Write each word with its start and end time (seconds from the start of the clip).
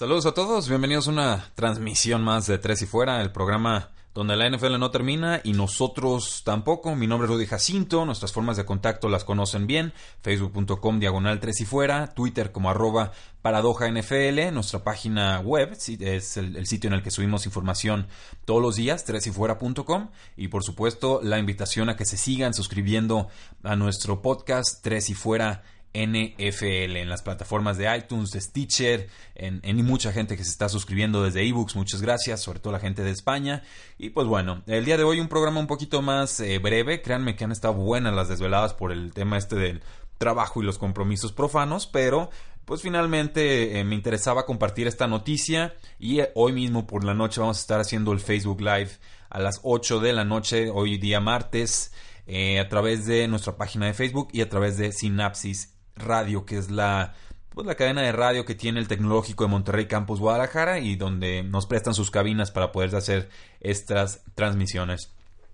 Saludos 0.00 0.24
a 0.24 0.32
todos, 0.32 0.66
bienvenidos 0.66 1.08
a 1.08 1.10
una 1.10 1.50
transmisión 1.54 2.24
más 2.24 2.46
de 2.46 2.56
Tres 2.56 2.80
y 2.80 2.86
Fuera, 2.86 3.20
el 3.20 3.32
programa 3.32 3.90
donde 4.14 4.34
la 4.34 4.48
NFL 4.48 4.78
no 4.78 4.90
termina 4.90 5.42
y 5.44 5.52
nosotros 5.52 6.40
tampoco. 6.42 6.96
Mi 6.96 7.06
nombre 7.06 7.26
es 7.26 7.34
Rudy 7.34 7.44
Jacinto, 7.44 8.06
nuestras 8.06 8.32
formas 8.32 8.56
de 8.56 8.64
contacto 8.64 9.10
las 9.10 9.24
conocen 9.24 9.66
bien, 9.66 9.92
facebook.com 10.22 11.00
diagonal 11.00 11.38
Tres 11.38 11.60
y 11.60 11.66
Fuera, 11.66 12.14
Twitter 12.14 12.50
como 12.50 12.70
arroba 12.70 13.12
paradoja 13.42 13.90
NFL, 13.90 14.54
nuestra 14.54 14.82
página 14.82 15.38
web 15.40 15.72
es 15.72 16.36
el, 16.38 16.66
sitio 16.66 16.88
en 16.88 16.94
el 16.94 17.02
que 17.02 17.10
subimos 17.10 17.44
información 17.44 18.06
todos 18.46 18.62
los 18.62 18.76
días, 18.76 19.04
tresyfuera.com 19.04 20.08
y 20.34 20.48
por 20.48 20.64
supuesto 20.64 21.20
la 21.22 21.38
invitación 21.38 21.90
a 21.90 21.96
que 21.96 22.06
se 22.06 22.16
sigan 22.16 22.54
suscribiendo 22.54 23.28
a 23.62 23.76
nuestro 23.76 24.22
podcast 24.22 24.82
Tres 24.82 25.10
y 25.10 25.14
Fuera 25.14 25.62
NFL 25.92 26.96
en 26.96 27.08
las 27.08 27.22
plataformas 27.22 27.76
de 27.76 27.94
iTunes, 27.96 28.30
de 28.30 28.40
Stitcher, 28.40 29.08
en, 29.34 29.84
mucha 29.84 30.12
gente 30.12 30.36
que 30.36 30.44
se 30.44 30.50
está 30.50 30.68
suscribiendo 30.68 31.22
desde 31.22 31.46
ebooks, 31.46 31.74
muchas 31.74 32.00
gracias, 32.00 32.40
sobre 32.40 32.60
todo 32.60 32.72
la 32.72 32.78
gente 32.78 33.02
de 33.02 33.10
España. 33.10 33.62
Y 33.98 34.10
pues 34.10 34.26
bueno, 34.26 34.62
el 34.66 34.84
día 34.84 34.96
de 34.96 35.02
hoy 35.02 35.20
un 35.20 35.28
programa 35.28 35.58
un 35.58 35.66
poquito 35.66 36.00
más 36.00 36.38
eh, 36.40 36.58
breve, 36.58 37.02
créanme 37.02 37.34
que 37.34 37.44
han 37.44 37.52
estado 37.52 37.74
buenas 37.74 38.14
las 38.14 38.28
desveladas 38.28 38.74
por 38.74 38.92
el 38.92 39.12
tema 39.12 39.36
este 39.36 39.56
del 39.56 39.82
trabajo 40.18 40.62
y 40.62 40.64
los 40.64 40.78
compromisos 40.78 41.32
profanos, 41.32 41.86
pero 41.86 42.30
pues 42.64 42.82
finalmente 42.82 43.80
eh, 43.80 43.84
me 43.84 43.96
interesaba 43.96 44.46
compartir 44.46 44.86
esta 44.86 45.08
noticia 45.08 45.74
y 45.98 46.20
eh, 46.20 46.30
hoy 46.36 46.52
mismo 46.52 46.86
por 46.86 47.02
la 47.02 47.14
noche 47.14 47.40
vamos 47.40 47.58
a 47.58 47.62
estar 47.62 47.80
haciendo 47.80 48.12
el 48.12 48.20
Facebook 48.20 48.60
Live 48.60 48.90
a 49.28 49.40
las 49.40 49.60
8 49.64 49.98
de 49.98 50.12
la 50.12 50.24
noche, 50.24 50.70
hoy 50.70 50.98
día 50.98 51.20
martes. 51.20 51.92
a 52.28 52.68
través 52.68 53.06
de 53.06 53.26
nuestra 53.26 53.56
página 53.56 53.86
de 53.86 53.94
Facebook 53.94 54.28
y 54.32 54.40
a 54.40 54.48
través 54.48 54.76
de 54.76 54.92
Synapsis 54.92 55.79
Radio, 56.00 56.44
que 56.44 56.58
es 56.58 56.70
la, 56.70 57.14
pues, 57.50 57.66
la 57.66 57.74
cadena 57.74 58.02
de 58.02 58.12
radio 58.12 58.44
que 58.44 58.54
tiene 58.54 58.80
el 58.80 58.88
Tecnológico 58.88 59.44
de 59.44 59.50
Monterrey 59.50 59.86
Campus 59.86 60.20
Guadalajara 60.20 60.78
y 60.78 60.96
donde 60.96 61.42
nos 61.42 61.66
prestan 61.66 61.94
sus 61.94 62.10
cabinas 62.10 62.50
para 62.50 62.72
poder 62.72 62.94
hacer 62.96 63.28
estas 63.60 64.22
transmisiones. 64.34 65.10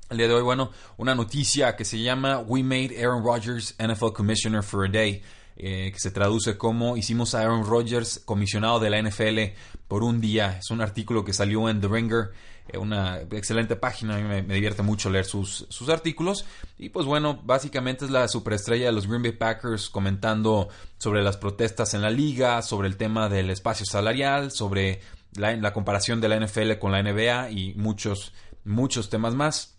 El 0.08 0.18
día 0.18 0.28
de 0.28 0.34
hoy, 0.34 0.42
bueno, 0.42 0.70
una 0.98 1.14
noticia 1.14 1.74
que 1.74 1.84
se 1.84 2.00
llama 2.00 2.38
We 2.38 2.62
Made 2.62 2.96
Aaron 2.98 3.24
Rodgers 3.24 3.74
NFL 3.80 4.12
Commissioner 4.12 4.62
for 4.62 4.86
a 4.86 4.90
Day. 4.90 5.22
Eh, 5.58 5.90
que 5.90 5.98
se 5.98 6.10
traduce 6.10 6.58
como 6.58 6.98
hicimos 6.98 7.34
a 7.34 7.40
Aaron 7.40 7.64
Rodgers 7.64 8.20
comisionado 8.26 8.78
de 8.78 8.90
la 8.90 9.00
NFL 9.00 9.56
por 9.88 10.02
un 10.02 10.20
día. 10.20 10.58
Es 10.58 10.70
un 10.70 10.82
artículo 10.82 11.24
que 11.24 11.32
salió 11.32 11.70
en 11.70 11.80
The 11.80 11.88
Ringer, 11.88 12.32
una 12.78 13.20
excelente 13.20 13.76
página, 13.76 14.16
a 14.16 14.18
mí 14.18 14.24
me, 14.24 14.54
divierte 14.54 14.82
mucho 14.82 15.10
leer 15.10 15.24
sus, 15.24 15.66
sus, 15.68 15.88
artículos. 15.88 16.44
Y 16.78 16.88
pues 16.88 17.06
bueno, 17.06 17.40
básicamente 17.44 18.04
es 18.04 18.10
la 18.10 18.28
superestrella 18.28 18.86
de 18.86 18.92
los 18.92 19.06
Green 19.06 19.22
Bay 19.22 19.32
Packers 19.32 19.88
comentando 19.88 20.68
sobre 20.98 21.22
las 21.22 21.36
protestas 21.36 21.94
en 21.94 22.02
la 22.02 22.10
liga, 22.10 22.62
sobre 22.62 22.88
el 22.88 22.96
tema 22.96 23.28
del 23.28 23.50
espacio 23.50 23.86
salarial, 23.86 24.50
sobre 24.50 25.00
la, 25.34 25.56
la 25.56 25.72
comparación 25.72 26.20
de 26.20 26.28
la 26.28 26.40
NFL 26.40 26.72
con 26.80 26.92
la 26.92 27.02
NBA 27.02 27.50
y 27.50 27.74
muchos, 27.74 28.32
muchos 28.64 29.08
temas 29.08 29.34
más. 29.34 29.76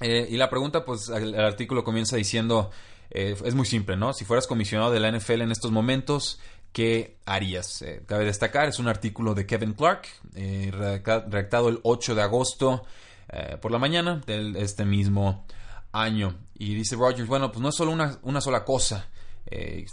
Eh, 0.00 0.28
y 0.30 0.36
la 0.36 0.50
pregunta, 0.50 0.84
pues 0.84 1.08
el 1.08 1.38
artículo 1.38 1.84
comienza 1.84 2.16
diciendo... 2.16 2.70
Eh, 3.10 3.34
es 3.42 3.54
muy 3.54 3.64
simple, 3.64 3.96
¿no? 3.96 4.12
Si 4.12 4.26
fueras 4.26 4.46
comisionado 4.46 4.90
de 4.90 5.00
la 5.00 5.10
NFL 5.10 5.40
en 5.40 5.50
estos 5.50 5.70
momentos, 5.70 6.40
¿qué 6.78 7.16
harías? 7.26 7.82
Eh, 7.82 8.04
cabe 8.06 8.24
destacar, 8.24 8.68
es 8.68 8.78
un 8.78 8.86
artículo 8.86 9.34
de 9.34 9.46
Kevin 9.46 9.72
Clark, 9.72 10.06
eh, 10.36 10.70
redactado 10.72 11.70
el 11.70 11.80
8 11.82 12.14
de 12.14 12.22
agosto 12.22 12.84
por 13.60 13.72
la 13.72 13.78
mañana 13.78 14.22
de 14.26 14.52
este 14.62 14.84
mismo 14.84 15.44
año. 15.90 16.36
Y 16.54 16.76
dice 16.76 16.94
Rogers, 16.94 17.26
bueno, 17.26 17.50
pues 17.50 17.60
no 17.60 17.70
es 17.70 17.74
solo 17.74 17.90
una, 17.90 18.20
una 18.22 18.40
sola 18.40 18.64
cosa. 18.64 19.08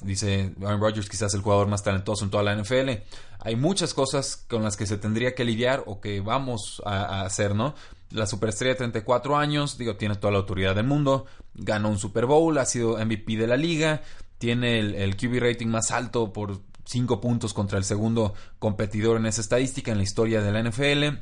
dice 0.03 0.53
Aaron 0.63 0.79
Rodgers, 0.79 1.09
quizás 1.09 1.33
el 1.33 1.41
jugador 1.41 1.67
más 1.67 1.81
talentoso 1.81 2.23
en 2.23 2.29
toda 2.29 2.43
la 2.43 2.55
NFL. 2.55 2.91
Hay 3.39 3.55
muchas 3.55 3.95
cosas 3.95 4.45
con 4.47 4.63
las 4.63 4.77
que 4.77 4.85
se 4.85 4.97
tendría 4.97 5.33
que 5.33 5.43
lidiar 5.43 5.83
o 5.87 5.99
que 5.99 6.21
vamos 6.21 6.83
a 6.85 7.23
hacer, 7.23 7.55
¿no? 7.55 7.73
la 8.11 8.27
superestrella 8.27 8.73
de 8.73 8.77
34 8.77 9.35
años, 9.35 9.77
digo, 9.77 9.95
tiene 9.95 10.15
toda 10.15 10.31
la 10.31 10.39
autoridad 10.39 10.75
del 10.75 10.85
mundo, 10.85 11.25
ganó 11.55 11.89
un 11.89 11.97
Super 11.97 12.27
Bowl, 12.27 12.57
ha 12.57 12.65
sido 12.65 13.03
MVP 13.03 13.35
de 13.35 13.47
la 13.47 13.57
liga, 13.57 14.03
tiene 14.37 14.79
el, 14.79 15.15
QB 15.15 15.39
rating 15.39 15.67
más 15.67 15.91
alto 15.91 16.31
por 16.33 16.61
5 16.85 17.19
puntos 17.21 17.53
contra 17.53 17.77
el 17.77 17.83
segundo 17.83 18.33
competidor 18.59 19.17
en 19.17 19.25
esa 19.25 19.41
estadística 19.41 19.91
en 19.91 19.97
la 19.97 20.03
historia 20.03 20.41
de 20.41 20.51
la 20.51 20.63
NFL, 20.63 21.19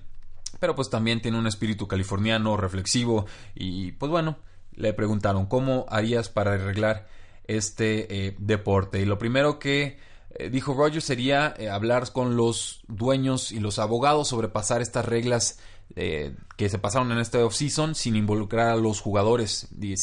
pero 0.60 0.76
pues 0.76 0.90
también 0.90 1.22
tiene 1.22 1.38
un 1.38 1.48
espíritu 1.48 1.88
californiano 1.88 2.58
reflexivo 2.58 3.26
y 3.56 3.94
pues 3.94 4.12
bueno, 4.12 4.38
le 4.76 4.94
preguntaron 4.94 5.46
cómo 5.46 5.86
harías 5.90 6.30
para 6.30 6.54
arreglar 6.54 7.08
este 7.46 8.28
eh, 8.28 8.36
deporte 8.40 9.02
y 9.02 9.06
lo 9.06 9.18
primero 9.18 9.60
que 9.60 9.98
eh, 10.32 10.50
dijo 10.50 10.74
Rogers 10.74 11.06
sería 11.06 11.54
eh, 11.58 11.70
hablar 11.70 12.12
con 12.12 12.38
los 12.38 12.82
dueños 12.88 13.52
y 13.52 13.60
los 13.60 13.80
abogados 13.80 14.28
sobre 14.28 14.48
pasar 14.48 14.82
estas 14.82 15.06
reglas 15.06 15.60
que 15.96 16.70
se 16.70 16.80
pasaron 16.80 17.12
en 17.12 17.20
este 17.20 17.38
offseason 17.44 17.94
sin 17.94 18.16
involucrar 18.16 18.70
a 18.70 18.76
los 18.78 19.00
jugadores. 19.00 19.68
Y 19.80 19.94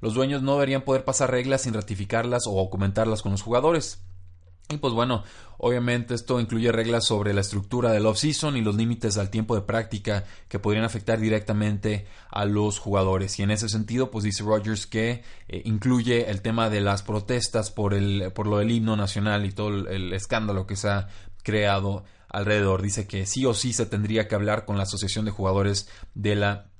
los 0.00 0.14
dueños 0.14 0.42
no 0.42 0.52
deberían 0.52 0.82
poder 0.82 1.04
pasar 1.04 1.32
reglas 1.32 1.62
sin 1.62 1.74
ratificarlas 1.74 2.44
o 2.46 2.70
comentarlas 2.70 3.22
con 3.22 3.32
los 3.32 3.42
jugadores. 3.42 4.06
Y 4.68 4.78
pues 4.78 4.94
bueno, 4.94 5.22
obviamente 5.58 6.14
esto 6.14 6.40
incluye 6.40 6.72
reglas 6.72 7.06
sobre 7.06 7.32
la 7.32 7.40
estructura 7.40 7.92
del 7.92 8.04
off-season 8.06 8.56
y 8.56 8.62
los 8.62 8.74
límites 8.74 9.16
al 9.16 9.30
tiempo 9.30 9.54
de 9.54 9.60
práctica 9.60 10.24
que 10.48 10.58
podrían 10.58 10.84
afectar 10.84 11.20
directamente 11.20 12.06
a 12.30 12.44
los 12.46 12.80
jugadores. 12.80 13.38
Y 13.38 13.44
en 13.44 13.52
ese 13.52 13.68
sentido, 13.68 14.10
pues 14.10 14.24
dice 14.24 14.42
Rogers 14.42 14.88
que 14.88 15.22
eh, 15.46 15.62
incluye 15.64 16.30
el 16.30 16.42
tema 16.42 16.68
de 16.68 16.80
las 16.80 17.04
protestas 17.04 17.70
por, 17.70 17.94
el, 17.94 18.32
por 18.32 18.48
lo 18.48 18.58
del 18.58 18.72
himno 18.72 18.96
nacional 18.96 19.46
y 19.46 19.52
todo 19.52 19.68
el 19.68 20.12
escándalo 20.12 20.66
que 20.66 20.74
se 20.74 20.88
ha 20.88 21.08
creado 21.44 22.04
alrededor. 22.28 22.82
Dice 22.82 23.06
que 23.06 23.24
sí 23.24 23.46
o 23.46 23.54
sí 23.54 23.72
se 23.72 23.86
tendría 23.86 24.26
que 24.26 24.34
hablar 24.34 24.64
con 24.64 24.76
la 24.76 24.82
Asociación 24.82 25.24
de 25.24 25.30
Jugadores 25.30 25.88
de 26.14 26.34
la 26.34 26.70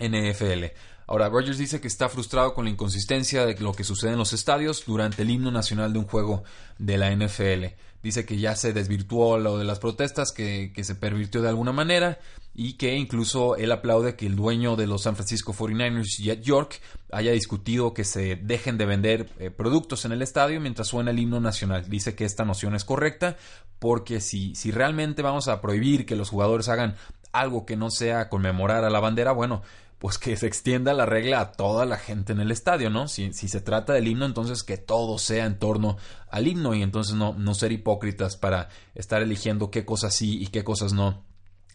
NFL. 0.00 0.74
Ahora, 1.08 1.30
Rogers 1.30 1.56
dice 1.56 1.80
que 1.80 1.88
está 1.88 2.10
frustrado 2.10 2.52
con 2.52 2.66
la 2.66 2.70
inconsistencia 2.70 3.46
de 3.46 3.58
lo 3.60 3.72
que 3.72 3.82
sucede 3.82 4.12
en 4.12 4.18
los 4.18 4.34
estadios 4.34 4.84
durante 4.86 5.22
el 5.22 5.30
himno 5.30 5.50
nacional 5.50 5.90
de 5.94 5.98
un 6.00 6.06
juego 6.06 6.44
de 6.78 6.98
la 6.98 7.10
NFL. 7.10 7.64
Dice 8.02 8.26
que 8.26 8.36
ya 8.36 8.54
se 8.54 8.74
desvirtuó 8.74 9.38
lo 9.38 9.56
de 9.56 9.64
las 9.64 9.78
protestas, 9.78 10.32
que, 10.32 10.70
se 10.82 10.94
pervirtió 10.94 11.40
de 11.40 11.48
alguna 11.48 11.72
manera 11.72 12.18
y 12.54 12.74
que 12.74 12.94
incluso 12.94 13.56
él 13.56 13.72
aplaude 13.72 14.16
que 14.16 14.26
el 14.26 14.36
dueño 14.36 14.76
de 14.76 14.86
los 14.86 15.04
San 15.04 15.16
Francisco 15.16 15.54
49ers, 15.54 16.18
Jet 16.18 16.42
York, 16.42 16.78
haya 17.10 17.32
discutido 17.32 17.94
que 17.94 18.04
se 18.04 18.36
dejen 18.36 18.76
de 18.76 18.84
vender 18.84 19.30
eh, 19.38 19.50
productos 19.50 20.04
en 20.04 20.12
el 20.12 20.20
estadio 20.20 20.60
mientras 20.60 20.88
suena 20.88 21.10
el 21.10 21.18
himno 21.18 21.40
nacional. 21.40 21.88
Dice 21.88 22.14
que 22.14 22.26
esta 22.26 22.44
noción 22.44 22.74
es 22.74 22.84
correcta 22.84 23.38
porque 23.78 24.20
si, 24.20 24.54
si 24.54 24.72
realmente 24.72 25.22
vamos 25.22 25.48
a 25.48 25.62
prohibir 25.62 26.04
que 26.04 26.16
los 26.16 26.28
jugadores 26.28 26.68
hagan 26.68 26.96
algo 27.32 27.64
que 27.64 27.76
no 27.76 27.90
sea 27.90 28.28
conmemorar 28.28 28.84
a 28.84 28.90
la 28.90 29.00
bandera, 29.00 29.32
bueno, 29.32 29.62
pues 29.98 30.18
que 30.18 30.36
se 30.36 30.46
extienda 30.46 30.94
la 30.94 31.06
regla 31.06 31.40
a 31.40 31.52
toda 31.52 31.84
la 31.84 31.96
gente 31.96 32.32
en 32.32 32.40
el 32.40 32.52
estadio, 32.52 32.88
¿no? 32.88 33.08
Si, 33.08 33.32
se 33.32 33.60
trata 33.60 33.92
del 33.92 34.06
himno, 34.06 34.26
entonces 34.26 34.62
que 34.62 34.76
todo 34.76 35.18
sea 35.18 35.44
en 35.44 35.58
torno 35.58 35.96
al 36.30 36.46
himno 36.46 36.74
y 36.74 36.82
entonces 36.82 37.14
no, 37.14 37.34
no 37.34 37.54
ser 37.54 37.72
hipócritas 37.72 38.36
para 38.36 38.68
estar 38.94 39.22
eligiendo 39.22 39.70
qué 39.70 39.84
cosas 39.84 40.14
sí 40.14 40.40
y 40.40 40.48
qué 40.48 40.62
cosas 40.62 40.92
no. 40.92 41.24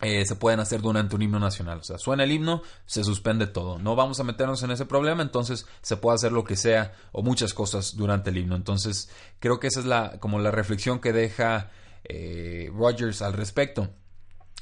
Eh, 0.02 0.26
se 0.26 0.36
pueden 0.36 0.60
hacer 0.60 0.82
durante 0.82 1.16
un 1.16 1.22
himno 1.22 1.40
nacional. 1.40 1.80
O 1.80 1.84
sea, 1.84 1.98
suena 1.98 2.24
el 2.24 2.32
himno, 2.32 2.62
se 2.86 3.04
suspende 3.04 3.48
todo. 3.48 3.78
No 3.78 3.96
vamos 3.96 4.20
a 4.20 4.24
meternos 4.24 4.64
en 4.64 4.72
ese 4.72 4.86
problema, 4.86 5.22
entonces 5.22 5.66
se 5.82 5.98
puede 5.98 6.16
hacer 6.16 6.32
lo 6.32 6.44
que 6.44 6.56
sea 6.56 6.94
o 7.12 7.24
muchas 7.24 7.54
cosas 7.54 7.96
durante 7.96 8.30
el 8.30 8.38
himno. 8.38 8.56
Entonces, 8.56 9.10
creo 9.40 9.60
que 9.60 9.68
esa 9.68 9.80
es 9.80 9.86
la, 9.86 10.20
como 10.20 10.40
la 10.40 10.52
reflexión 10.52 11.00
que 11.00 11.14
deja 11.14 11.72
eh, 12.04 12.70
Rogers 12.74 13.22
al 13.22 13.34
respecto. 13.34 13.90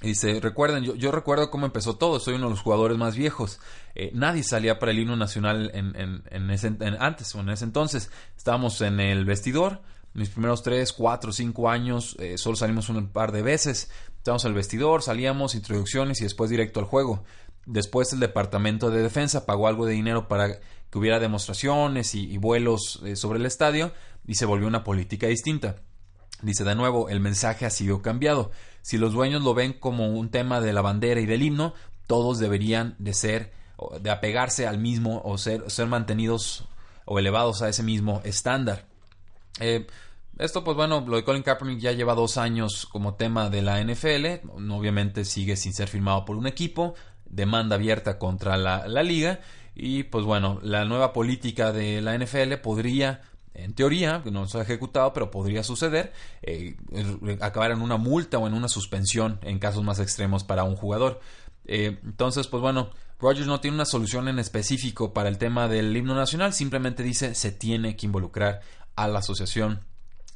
Dice, 0.01 0.39
recuerden, 0.39 0.83
yo, 0.83 0.95
yo, 0.95 1.11
recuerdo 1.11 1.51
cómo 1.51 1.67
empezó 1.67 1.95
todo, 1.95 2.19
soy 2.19 2.33
uno 2.33 2.45
de 2.45 2.51
los 2.51 2.61
jugadores 2.61 2.97
más 2.97 3.15
viejos. 3.15 3.59
Eh, 3.93 4.09
nadie 4.15 4.43
salía 4.43 4.79
para 4.79 4.91
el 4.91 4.99
himno 4.99 5.15
nacional 5.15 5.69
en, 5.75 5.95
en, 5.95 6.23
en 6.31 6.49
ese, 6.49 6.75
antes 6.99 7.35
o 7.35 7.39
en 7.41 7.49
ese 7.49 7.65
entonces. 7.65 8.09
Estábamos 8.35 8.81
en 8.81 8.99
el 8.99 9.25
vestidor, 9.25 9.81
mis 10.13 10.29
primeros 10.29 10.63
3, 10.63 10.91
4, 10.91 11.31
5 11.31 11.69
años, 11.69 12.15
eh, 12.19 12.37
solo 12.37 12.55
salimos 12.55 12.89
un 12.89 13.09
par 13.09 13.31
de 13.31 13.43
veces. 13.43 13.89
Estábamos 14.17 14.45
el 14.45 14.53
vestidor, 14.53 15.03
salíamos, 15.03 15.55
introducciones 15.55 16.19
y 16.21 16.23
después 16.23 16.49
directo 16.49 16.79
al 16.79 16.85
juego. 16.85 17.23
Después 17.65 18.11
el 18.11 18.19
Departamento 18.19 18.89
de 18.89 19.01
Defensa 19.03 19.45
pagó 19.45 19.67
algo 19.67 19.85
de 19.85 19.93
dinero 19.93 20.27
para 20.27 20.59
que 20.89 20.97
hubiera 20.97 21.19
demostraciones 21.19 22.15
y, 22.15 22.37
vuelos 22.37 23.01
eh, 23.05 23.15
sobre 23.15 23.39
el 23.39 23.45
estadio 23.45 23.93
y 24.27 24.35
se 24.35 24.45
volvió 24.45 24.67
una 24.67 24.83
política 24.83 25.27
distinta. 25.27 25.77
Dice 26.41 26.63
de 26.63 26.75
nuevo, 26.75 27.09
el 27.09 27.19
mensaje 27.19 27.65
ha 27.65 27.69
sido 27.69 28.01
cambiado. 28.01 28.51
Si 28.81 28.97
los 28.97 29.13
dueños 29.13 29.43
lo 29.43 29.53
ven 29.53 29.73
como 29.73 30.07
un 30.07 30.29
tema 30.29 30.61
de 30.61 30.73
la 30.73 30.81
bandera 30.81 31.21
y 31.21 31.25
del 31.25 31.43
himno, 31.43 31.73
todos 32.07 32.39
deberían 32.39 32.95
de 32.99 33.13
ser, 33.13 33.53
de 33.99 34.09
apegarse 34.09 34.67
al 34.67 34.77
mismo 34.77 35.21
o 35.23 35.37
ser, 35.37 35.69
ser 35.69 35.87
mantenidos 35.87 36.67
o 37.05 37.19
elevados 37.19 37.61
a 37.61 37.69
ese 37.69 37.83
mismo 37.83 38.21
estándar. 38.23 38.85
Eh, 39.59 39.87
esto, 40.41 40.63
pues 40.63 40.75
bueno, 40.75 41.03
lo 41.07 41.17
de 41.17 41.23
Colin 41.23 41.43
Kaepernick 41.43 41.79
ya 41.79 41.91
lleva 41.91 42.15
dos 42.15 42.37
años 42.37 42.87
como 42.87 43.13
tema 43.13 43.49
de 43.49 43.61
la 43.61 43.79
NFL. 43.83 44.47
Obviamente 44.71 45.23
sigue 45.23 45.55
sin 45.55 45.73
ser 45.73 45.87
firmado 45.87 46.25
por 46.25 46.35
un 46.35 46.47
equipo. 46.47 46.95
Demanda 47.25 47.75
abierta 47.75 48.17
contra 48.17 48.57
la, 48.57 48.87
liga. 49.03 49.41
Y 49.75 50.03
pues 50.03 50.25
bueno, 50.25 50.59
la 50.63 50.83
nueva 50.85 51.13
política 51.13 51.71
de 51.71 52.01
la 52.01 52.17
NFL 52.17 52.55
podría 52.55 53.21
en 53.53 53.73
teoría, 53.73 54.21
no 54.31 54.47
se 54.47 54.57
ha 54.57 54.61
ejecutado, 54.61 55.13
pero 55.13 55.31
podría 55.31 55.63
suceder, 55.63 56.13
eh, 56.41 56.75
acabar 57.41 57.71
en 57.71 57.81
una 57.81 57.97
multa 57.97 58.37
o 58.37 58.47
en 58.47 58.53
una 58.53 58.69
suspensión 58.69 59.39
en 59.41 59.59
casos 59.59 59.83
más 59.83 59.99
extremos 59.99 60.43
para 60.43 60.63
un 60.63 60.75
jugador. 60.75 61.19
Eh, 61.65 61.99
entonces, 62.03 62.47
pues 62.47 62.61
bueno, 62.61 62.89
Rogers 63.19 63.47
no 63.47 63.59
tiene 63.59 63.75
una 63.75 63.85
solución 63.85 64.27
en 64.27 64.39
específico 64.39 65.13
para 65.13 65.29
el 65.29 65.37
tema 65.37 65.67
del 65.67 65.95
himno 65.95 66.15
nacional, 66.15 66.53
simplemente 66.53 67.03
dice 67.03 67.35
se 67.35 67.51
tiene 67.51 67.95
que 67.95 68.05
involucrar 68.05 68.61
a 68.95 69.07
la 69.07 69.19
asociación 69.19 69.81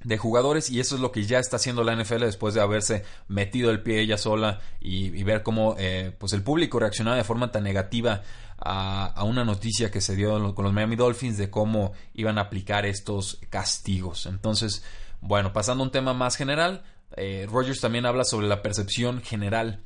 de 0.04 0.18
jugadores 0.20 0.70
y 0.70 0.80
eso 0.80 0.96
es 0.96 1.02
lo 1.02 1.12
que 1.12 1.24
ya 1.24 1.40
está 1.40 1.56
haciendo 1.56 1.84
la 1.84 1.96
NFL 1.96 2.20
después 2.20 2.54
de 2.54 2.62
haberse 2.62 3.04
metido 3.28 3.72
el 3.72 3.82
pie 3.82 4.02
ella 4.02 4.20
sola 4.20 4.62
y, 4.80 5.24
ver 5.24 5.42
cómo 5.42 5.76
eh, 5.80 6.16
pues 6.20 6.34
el 6.34 6.44
público 6.44 6.80
reaccionaba 6.80 7.18
de 7.18 7.24
forma 7.24 7.52
tan 7.52 7.64
negativa 7.64 8.22
a, 8.58 9.24
una 9.24 9.44
noticia 9.44 9.92
que 9.92 10.02
se 10.02 10.16
dio 10.16 10.54
con 10.56 10.66
los 10.66 10.74
Miami 10.74 10.96
Dolphins 10.96 11.38
de 11.38 11.50
cómo 11.50 11.94
iban 12.14 12.38
a 12.38 12.42
aplicar 12.42 12.86
estos 12.86 13.40
castigos. 13.50 14.26
Entonces, 14.26 14.84
bueno, 15.22 15.54
pasando 15.54 15.84
a 15.84 15.88
un 15.88 15.92
tema 15.92 16.14
más 16.14 16.36
general, 16.36 16.84
eh, 17.18 17.48
Rogers 17.50 17.82
también 17.82 18.06
habla 18.06 18.24
sobre 18.24 18.48
la 18.48 18.62
percepción 18.62 19.22
general 19.22 19.84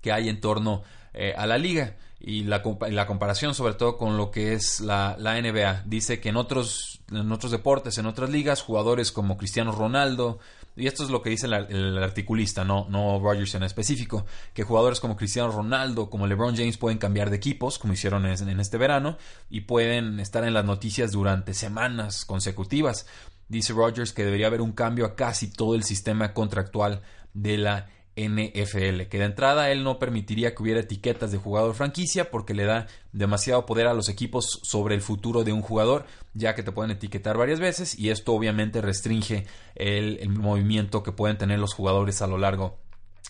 que 0.00 0.12
hay 0.12 0.28
en 0.28 0.40
torno 0.40 0.82
eh, 1.12 1.34
a 1.36 1.46
la 1.46 1.58
liga 1.58 1.96
y 2.20 2.44
la, 2.44 2.62
la, 2.90 3.06
comparación 3.06 3.54
sobre 3.54 3.74
todo 3.74 3.96
con 3.96 4.16
lo 4.16 4.30
que 4.30 4.54
es 4.54 4.80
la, 4.80 5.16
la, 5.18 5.40
NBA. 5.40 5.82
Dice 5.86 6.20
que 6.20 6.30
en 6.30 6.36
otros, 6.36 7.00
en 7.10 7.30
otros 7.30 7.52
deportes, 7.52 7.98
en 7.98 8.06
otras 8.06 8.30
ligas, 8.30 8.62
jugadores 8.62 9.12
como 9.12 9.36
Cristiano 9.36 9.72
Ronaldo, 9.72 10.38
y 10.76 10.86
esto 10.86 11.04
es 11.04 11.10
lo 11.10 11.22
que 11.22 11.30
dice 11.30 11.46
el, 11.46 11.98
articulista, 11.98 12.64
no, 12.64 12.86
no 12.90 13.20
Rogers 13.20 13.54
en 13.54 13.62
específico, 13.62 14.26
que 14.52 14.64
jugadores 14.64 15.00
como 15.00 15.16
Cristiano 15.16 15.50
Ronaldo, 15.50 16.10
como 16.10 16.26
LeBron 16.26 16.56
James 16.56 16.78
pueden 16.78 16.98
cambiar 16.98 17.30
de 17.30 17.36
equipos, 17.36 17.78
como 17.78 17.92
hicieron 17.92 18.26
en, 18.26 18.48
en 18.48 18.60
este 18.60 18.76
verano, 18.76 19.16
y 19.48 19.62
pueden 19.62 20.18
estar 20.18 20.44
en 20.44 20.54
las 20.54 20.64
noticias 20.64 21.12
durante 21.12 21.54
semanas 21.54 22.24
consecutivas. 22.24 23.06
Dice 23.48 23.72
Rogers 23.72 24.12
que 24.12 24.24
debería 24.24 24.48
haber 24.48 24.62
un 24.62 24.72
cambio 24.72 25.04
a 25.04 25.14
casi 25.14 25.50
todo 25.50 25.74
el 25.74 25.84
sistema 25.84 26.32
contractual 26.32 27.02
de 27.34 27.58
la 27.58 27.88
NFL, 28.16 29.08
que 29.08 29.18
de 29.18 29.24
entrada 29.24 29.70
él 29.70 29.82
no 29.82 29.98
permitiría 29.98 30.54
que 30.54 30.62
hubiera 30.62 30.80
etiquetas 30.80 31.32
de 31.32 31.38
jugador 31.38 31.74
franquicia 31.74 32.30
porque 32.30 32.54
le 32.54 32.64
da 32.64 32.86
demasiado 33.12 33.66
poder 33.66 33.86
a 33.86 33.94
los 33.94 34.08
equipos 34.08 34.60
sobre 34.62 34.94
el 34.94 35.00
futuro 35.00 35.42
de 35.42 35.52
un 35.52 35.62
jugador, 35.62 36.06
ya 36.32 36.54
que 36.54 36.62
te 36.62 36.72
pueden 36.72 36.92
etiquetar 36.92 37.36
varias 37.36 37.60
veces 37.60 37.98
y 37.98 38.10
esto 38.10 38.32
obviamente 38.32 38.80
restringe 38.80 39.46
el, 39.74 40.28
movimiento 40.28 41.02
que 41.02 41.12
pueden 41.12 41.38
tener 41.38 41.58
los 41.58 41.74
jugadores 41.74 42.22
a 42.22 42.26
lo 42.26 42.38
largo 42.38 42.78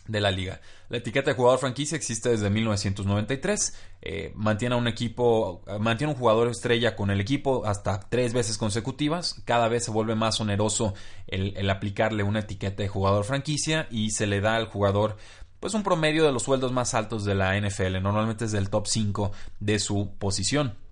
de 0.06 0.20
la 0.20 0.30
liga. 0.30 0.60
La 0.88 0.98
etiqueta 0.98 1.30
de 1.30 1.36
jugador 1.36 1.58
franquicia 1.58 1.96
existe 1.96 2.28
desde 2.28 2.50
1993. 2.50 3.74
Eh, 4.02 4.32
mantiene 4.34 4.74
a 4.74 4.78
un 4.78 4.86
equipo, 4.86 5.62
mantiene 5.80 6.12
un 6.12 6.18
jugador 6.18 6.48
estrella 6.48 6.94
con 6.94 7.10
el 7.10 7.20
equipo 7.20 7.64
hasta 7.64 8.00
tres 8.00 8.32
veces 8.32 8.58
consecutivas. 8.58 9.40
Cada 9.44 9.68
vez 9.68 9.84
se 9.84 9.90
vuelve 9.90 10.14
más 10.14 10.40
oneroso 10.40 10.94
el, 11.26 11.68
aplicarle 11.70 12.22
una 12.22 12.40
etiqueta 12.40 12.82
de 12.82 12.88
jugador 12.88 13.24
franquicia 13.24 13.88
y 13.90 14.10
se 14.10 14.26
le 14.26 14.40
da 14.40 14.56
al 14.56 14.66
jugador 14.66 15.16
pues 15.58 15.72
un 15.72 15.82
promedio 15.82 16.26
de 16.26 16.32
los 16.32 16.42
sueldos 16.42 16.72
más 16.72 16.92
altos 16.92 17.24
de 17.24 17.34
la 17.34 17.58
NFL. 17.58 18.02
Normalmente 18.02 18.44
es 18.44 18.52
del 18.52 18.68
top 18.68 18.86
5 18.86 19.32
de 19.60 19.78
su 19.78 20.12
posición. 20.18 20.83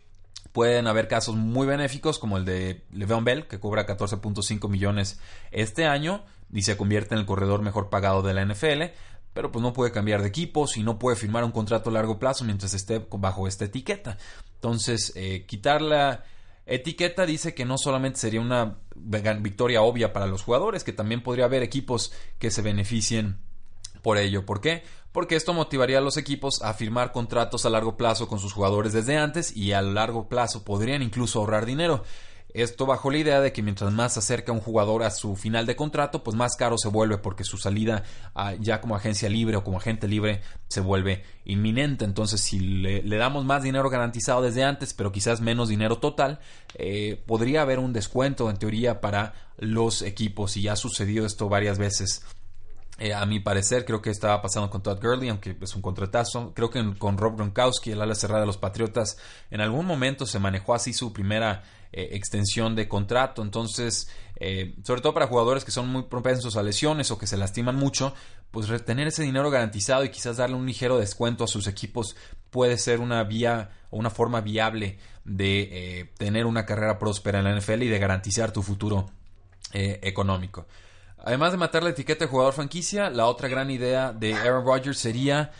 Pueden 0.53 0.87
haber 0.87 1.09
casos 1.09 1.35
muy 1.35 1.67
benéficos 1.67 2.19
como 2.19 2.37
el 2.37 2.45
de 2.45 2.85
Le'Veon 2.93 3.25
Bell, 3.25 3.47
que 3.47 3.59
cobra 3.59 3.87
14.5 3.87 4.69
millones 4.69 5.19
este 5.51 5.87
año 5.87 6.25
y 6.53 6.63
se 6.63 6.77
convierte 6.77 7.15
en 7.15 7.21
el 7.21 7.27
corredor 7.27 7.63
mejor 7.63 7.89
pagado 7.89 8.23
de 8.23 8.35
la 8.35 8.45
NFL, 8.45 8.83
pero 9.33 9.51
pues 9.51 9.63
no 9.63 9.73
puede 9.73 9.93
cambiar 9.93 10.21
de 10.21 10.29
equipos 10.29 10.77
y 10.77 10.83
no 10.83 10.99
puede 10.99 11.17
firmar 11.17 11.45
un 11.45 11.53
contrato 11.53 11.91
a 11.91 11.95
largo 11.95 12.19
plazo 12.19 12.45
mientras 12.45 12.75
esté 12.75 12.99
bajo 13.11 13.49
esta 13.49 13.65
etiqueta. 13.65 14.19
Entonces, 14.57 15.13
eh, 15.17 15.47
quitar 15.47 15.81
la 15.81 16.25
etiqueta 16.67 17.27
dice 17.27 17.55
que 17.55 17.65
no 17.65 17.79
solamente 17.79 18.19
sería 18.19 18.41
una 18.41 18.79
victoria 18.95 19.83
obvia 19.83 20.13
para 20.13 20.27
los 20.27 20.43
jugadores, 20.43 20.85
que 20.85 20.93
también 20.93 21.23
podría 21.23 21.47
haber 21.47 21.63
equipos 21.63 22.13
que 22.39 22.51
se 22.51 22.63
beneficien 22.63 23.39
por 24.03 24.19
ello. 24.19 24.45
¿Por 24.45 24.61
qué? 24.61 24.83
Porque 25.13 25.37
esto 25.37 25.55
motivaría 25.55 25.99
a 25.99 26.03
los 26.03 26.17
equipos 26.17 26.63
a 26.63 26.75
firmar 26.75 27.13
contratos 27.13 27.67
a 27.67 27.71
largo 27.71 27.97
plazo 27.97 28.29
con 28.29 28.39
sus 28.39 28.53
jugadores 28.53 28.93
desde 28.93 29.17
antes 29.17 29.57
y 29.57 29.73
a 29.73 29.83
largo 29.83 30.29
plazo 30.29 30.65
podrían 30.65 31.03
incluso 31.03 31.39
ahorrar 31.39 31.67
dinero. 31.67 32.03
Esto 32.55 32.85
bajo 32.85 33.11
la 33.11 33.17
idea 33.17 33.41
de 33.41 33.51
que 33.53 33.63
mientras 33.63 33.91
más 33.93 34.13
se 34.13 34.19
acerca 34.19 34.53
un 34.53 34.61
jugador 34.61 35.05
a 35.05 35.11
su 35.11 35.37
final 35.37 35.65
de 35.65 35.75
contrato, 35.75 36.23
pues 36.23 36.37
más 36.37 36.55
caro 36.57 36.77
se 36.77 36.89
vuelve 36.89 37.17
porque 37.17 37.45
su 37.45 37.57
salida 37.57 38.03
ya 38.61 38.83
como 38.83 38.95
agencia 38.95 39.31
libre 39.31 39.57
o 39.57 39.65
como 39.65 39.79
agente 39.79 40.07
libre 40.07 40.43
se 40.69 40.81
vuelve 40.81 41.25
inminente. 41.47 42.05
Entonces, 42.05 42.43
si 42.43 42.59
le, 42.59 43.17
damos 43.17 43.47
más 43.47 43.63
dinero 43.63 43.89
garantizado 43.89 44.43
desde 44.43 44.65
antes, 44.65 44.93
pero 44.93 45.13
quizás 45.13 45.41
menos 45.41 45.71
dinero 45.71 45.97
total, 45.99 46.41
eh, 46.75 47.23
podría 47.27 47.63
haber 47.63 47.79
un 47.79 47.95
descuento 47.95 48.51
en 48.51 48.59
teoría 48.59 49.01
para 49.01 49.35
los 49.57 50.03
equipos 50.03 50.57
y 50.59 50.63
ya 50.63 50.75
ha 50.75 50.77
sucedido 50.77 51.25
esto 51.25 51.49
varias 51.49 51.79
veces. 51.79 52.23
Eh, 53.05 53.13
a 53.13 53.27
mi 53.27 53.41
parecer, 53.41 53.85
creo 53.85 54.01
que 54.01 54.11
estaba 54.11 54.41
pasando 54.41 54.71
con 54.71 54.81
Todd 54.81 55.03
Gurley, 55.03 55.29
aunque 55.29 55.57
es 55.61 55.75
un 55.75 55.83
contratazo. 55.83 56.55
Creo 56.55 56.71
que 56.71 56.95
con 56.99 57.19
Rob 57.19 57.35
Gronkowski, 57.35 57.91
el 57.91 58.01
ala 58.01 58.15
cerrada 58.15 58.43
de 58.43 58.47
los 58.47 58.59
Patriotas, 58.59 59.17
en 59.51 59.61
algún 59.61 59.87
momento 59.87 60.25
se 60.25 60.39
manejó 60.39 60.73
así 60.73 60.93
su 60.93 61.13
primera 61.13 61.65
eh, 61.91 62.11
extensión 62.13 62.77
de 62.77 62.87
contrato. 62.87 63.43
Entonces, 63.43 64.09
eh, 64.37 64.77
sobre 64.85 65.01
todo 65.01 65.15
para 65.15 65.27
jugadores 65.27 65.65
que 65.65 65.73
son 65.73 65.89
muy 65.89 66.05
propensos 66.05 66.57
a 66.57 66.63
lesiones 66.63 67.11
o 67.11 67.19
que 67.19 67.27
se 67.27 67.37
lastiman 67.37 67.75
mucho, 67.75 68.15
pues 68.53 68.69
retener 68.69 69.09
ese 69.09 69.25
dinero 69.25 69.51
garantizado 69.51 70.05
y 70.05 70.11
quizás 70.11 70.37
darle 70.37 70.55
un 70.55 70.65
ligero 70.65 70.97
descuento 70.97 71.43
a 71.43 71.49
sus 71.49 71.67
equipos 71.67 72.15
puede 72.51 72.79
ser 72.79 73.01
una 73.01 73.25
vía 73.25 73.71
o 73.91 73.97
una 73.97 74.11
forma 74.11 74.43
viable 74.43 74.99
de 75.25 75.63
eh, 75.73 76.13
tener 76.19 76.47
una 76.47 76.67
carrera 76.67 77.01
próspera 77.01 77.41
en 77.41 77.47
la 77.47 77.59
NFL 77.59 77.83
y 77.83 77.89
de 77.89 77.99
garantizar 77.99 78.53
tu 78.53 78.63
futuro 78.63 79.11
económico. 79.75 80.67
Además 81.25 81.53
de 81.53 81.59
matar 81.59 81.83
la 81.83 81.91
etiqueta 81.91 82.25
de 82.25 82.31
jugador 82.31 82.53
franquicia, 82.53 83.11
la 83.11 83.27
otra 83.27 83.49
gran 83.49 83.71
idea 83.71 84.13
de 84.13 84.35
Aaron 84.35 84.67
Rodgers 84.67 84.99
sería, 84.99 85.53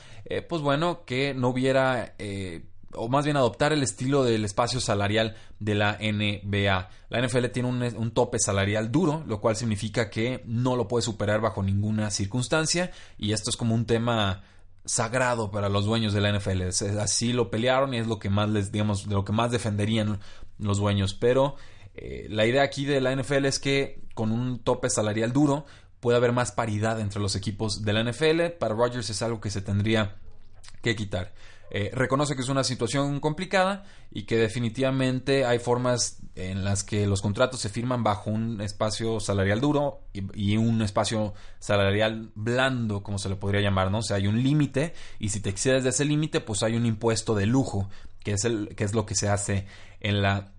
pues 0.49 0.63
bueno, 0.63 1.05
que 1.05 1.35
no 1.35 1.49
hubiera 1.49 2.15
o 2.95 3.09
más 3.09 3.25
bien 3.25 3.37
adoptar 3.37 3.73
el 3.73 3.83
estilo 3.83 4.25
del 4.25 4.45
espacio 4.45 4.81
salarial 4.81 5.37
de 5.59 5.75
la 5.75 5.99
NBA. 6.01 6.89
La 7.09 7.27
NFL 7.27 7.47
tiene 7.47 7.69
un, 7.69 8.11
tope 8.13 8.39
salarial 8.39 8.91
duro, 8.91 9.25
lo 9.27 9.41
cual 9.41 9.57
significa 9.57 10.11
que 10.11 10.43
no 10.47 10.77
lo 10.77 10.89
puede 10.89 11.03
superar 11.03 11.41
bajo 11.41 11.63
ninguna 11.63 12.11
circunstancia 12.11 12.91
y 13.19 13.33
esto 13.33 13.51
es 13.51 13.57
como 13.57 13.75
un 13.75 13.87
tema 13.87 14.43
sagrado 14.85 15.51
para 15.51 15.69
los 15.69 15.85
dueños 15.85 16.13
de 16.13 16.21
la 16.21 16.37
NFL. 16.37 16.63
Así 17.01 17.33
lo 17.33 17.51
pelearon 17.51 17.95
y 17.95 17.99
es 17.99 18.07
lo 18.07 18.19
que 18.19 18.31
más 18.31 18.49
les, 18.49 18.73
digamos, 18.73 19.09
de 19.09 19.15
lo 19.15 19.25
que 19.25 19.33
más 19.33 19.51
defenderían 19.51 20.21
los 20.59 20.79
dueños. 20.79 21.15
Pero 21.15 21.57
eh, 21.95 22.27
la 22.29 22.47
idea 22.47 22.63
aquí 22.63 22.85
de 22.85 23.01
la 23.01 23.15
NFL 23.15 23.47
es 23.47 23.59
que 23.59 24.02
con 24.15 24.33
un 24.33 24.59
tope 24.59 24.91
salarial 24.91 25.33
duro 25.33 25.67
puede 26.01 26.17
haber 26.17 26.33
más 26.33 26.53
paridad 26.53 27.01
entre 27.01 27.21
los 27.21 27.37
equipos 27.37 27.85
de 27.85 27.93
la 27.93 28.03
NFL. 28.03 28.59
Para 28.59 28.75
Rodgers 28.75 29.09
es 29.11 29.23
algo 29.23 29.41
que 29.41 29.51
se 29.51 29.63
tendría 29.63 30.17
que 30.83 30.97
quitar. 30.97 31.33
Eh, 31.75 31.91
reconoce 31.95 32.37
que 32.37 32.43
es 32.43 32.51
una 32.51 32.65
situación 32.65 33.19
complicada 33.19 33.85
y 34.11 34.25
que 34.25 34.37
definitivamente 34.37 35.47
hay 35.47 35.59
formas 35.59 36.19
en 36.35 36.65
las 36.65 36.85
que 36.85 37.07
los 37.07 37.23
contratos 37.23 37.61
se 37.61 37.71
firman 37.71 38.03
bajo 38.03 38.29
un 38.29 38.61
espacio 38.61 39.21
salarial 39.21 39.63
duro 39.63 40.03
y, 40.13 40.57
un 40.59 40.83
espacio 40.83 41.33
salarial 41.61 42.31
blando, 42.35 43.03
como 43.03 43.19
se 43.19 43.31
le 43.31 43.37
podría 43.37 43.63
llamar, 43.63 43.91
¿no? 43.91 43.99
O 43.99 44.03
sea, 44.03 44.19
hay 44.19 44.27
un 44.27 44.43
límite 44.43 44.93
y 45.19 45.31
si 45.31 45.41
te 45.41 45.49
excedes 45.49 45.83
de 45.83 45.91
ese 45.91 46.05
límite, 46.05 46.41
pues 46.41 46.63
hay 46.63 46.77
un 46.77 46.85
impuesto 46.85 47.35
de 47.35 47.47
lujo, 47.47 47.89
que 48.23 48.33
es, 48.33 48.45
el, 48.45 48.75
que 48.77 48.85
es 48.85 48.93
lo 48.93 49.07
que 49.07 49.15
se 49.15 49.31
hace 49.31 49.67
en 50.01 50.21
la 50.21 50.53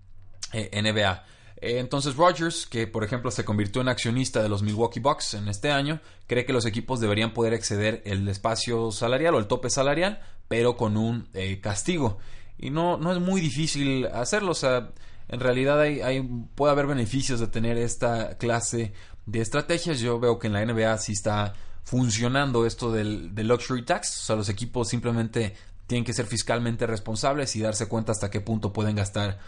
eh, 0.52 0.82
NBA. 0.82 1.22
Eh, 1.64 1.78
entonces 1.78 2.16
Rogers, 2.16 2.66
que 2.66 2.86
por 2.86 3.04
ejemplo 3.04 3.30
se 3.30 3.42
convirtió 3.42 3.80
en 3.80 3.88
accionista 3.88 4.42
de 4.42 4.50
los 4.50 4.62
Milwaukee 4.62 5.00
Bucks 5.00 5.32
en 5.32 5.48
este 5.48 5.70
año, 5.70 5.98
cree 6.26 6.44
que 6.44 6.52
los 6.52 6.66
equipos 6.66 7.00
deberían 7.00 7.32
poder 7.32 7.54
exceder 7.54 8.02
el 8.04 8.28
espacio 8.28 8.92
salarial 8.92 9.34
o 9.34 9.38
el 9.38 9.46
tope 9.46 9.70
salarial, 9.70 10.20
pero 10.46 10.76
con 10.76 10.98
un 10.98 11.26
eh, 11.32 11.60
castigo. 11.62 12.18
Y 12.58 12.68
no, 12.68 12.98
no 12.98 13.12
es 13.12 13.18
muy 13.18 13.40
difícil 13.40 14.06
hacerlo, 14.08 14.50
o 14.50 14.54
sea, 14.54 14.90
en 15.28 15.40
realidad 15.40 15.80
hay, 15.80 16.20
puede 16.54 16.70
haber 16.70 16.86
beneficios 16.86 17.40
de 17.40 17.46
tener 17.46 17.78
esta 17.78 18.36
clase 18.36 18.92
de 19.24 19.40
estrategias. 19.40 20.00
Yo 20.00 20.20
veo 20.20 20.38
que 20.38 20.48
en 20.48 20.52
la 20.52 20.66
NBA 20.66 20.98
sí 20.98 21.12
está 21.12 21.54
funcionando 21.82 22.66
esto 22.66 22.92
del 22.92 23.32
luxury 23.34 23.86
tax, 23.86 24.20
o 24.20 24.26
sea, 24.26 24.36
los 24.36 24.50
equipos 24.50 24.90
simplemente 24.90 25.54
tienen 25.86 26.04
que 26.04 26.12
ser 26.12 26.26
fiscalmente 26.26 26.86
responsables 26.86 27.56
y 27.56 27.60
darse 27.60 27.88
cuenta 27.88 28.12
hasta 28.12 28.30
qué 28.30 28.42
punto 28.42 28.70
pueden 28.70 28.96
gastar 28.96 29.38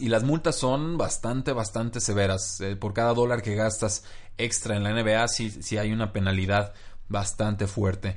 Y 0.00 0.08
las 0.08 0.24
multas 0.24 0.56
son 0.56 0.98
bastante, 0.98 1.52
bastante 1.52 2.00
severas. 2.00 2.60
Eh, 2.60 2.76
por 2.76 2.92
cada 2.92 3.14
dólar 3.14 3.42
que 3.42 3.54
gastas 3.54 4.04
extra 4.36 4.76
en 4.76 4.82
la 4.82 4.90
NBA, 4.92 5.28
sí, 5.28 5.50
sí 5.50 5.78
hay 5.78 5.92
una 5.92 6.12
penalidad 6.12 6.74
bastante 7.08 7.66
fuerte. 7.66 8.16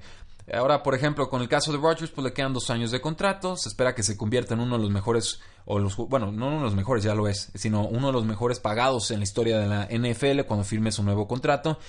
Ahora, 0.54 0.82
por 0.82 0.96
ejemplo, 0.96 1.30
con 1.30 1.42
el 1.42 1.50
caso 1.50 1.74
de 1.74 1.78
Rodgers, 1.78 2.10
pues 2.10 2.24
le 2.24 2.32
quedan 2.32 2.54
dos 2.54 2.70
años 2.70 2.90
de 2.92 3.02
contrato. 3.02 3.58
Se 3.58 3.68
espera 3.68 3.94
que 3.94 4.02
se 4.02 4.16
convierta 4.16 4.54
en 4.54 4.62
uno 4.62 4.78
de 4.78 4.84
los 4.84 4.92
mejores, 4.92 5.42
o 5.66 5.78
los, 5.78 5.98
bueno, 5.98 6.32
no 6.32 6.48
uno 6.48 6.58
de 6.58 6.64
los 6.64 6.76
mejores, 6.76 7.04
ya 7.04 7.14
lo 7.14 7.28
es, 7.28 7.52
sino 7.54 7.86
uno 7.86 8.08
de 8.08 8.14
los 8.14 8.26
mejores 8.26 8.60
pagados 8.60 9.12
en 9.12 9.20
la 9.20 9.24
historia 9.24 9.60
de 9.60 9.68
la 9.68 9.88
NFL 9.92 10.48
cuando 10.48 10.64
firme 10.64 10.94
su 10.94 11.04
nuevo 11.04 11.28
contrato. 11.28 11.80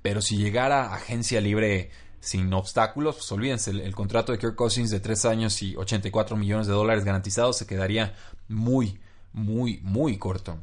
Pero 0.00 0.22
si 0.22 0.36
llegara 0.36 0.94
agencia 0.94 1.40
libre 1.40 1.90
sin 2.24 2.52
obstáculos, 2.54 3.16
pues 3.16 3.30
olvídense, 3.32 3.70
el, 3.70 3.94
contrato 3.94 4.32
de 4.32 4.38
Kirk 4.38 4.54
Cousins 4.54 4.90
de 4.90 4.98
tres 4.98 5.26
años 5.26 5.60
y 5.62 5.76
84 5.76 6.36
millones 6.36 6.66
de 6.66 6.72
dólares 6.72 7.04
garantizados 7.04 7.58
se 7.58 7.66
quedaría 7.66 8.14
muy, 8.48 8.98
muy, 9.32 9.80
muy 9.82 10.16
corto. 10.16 10.58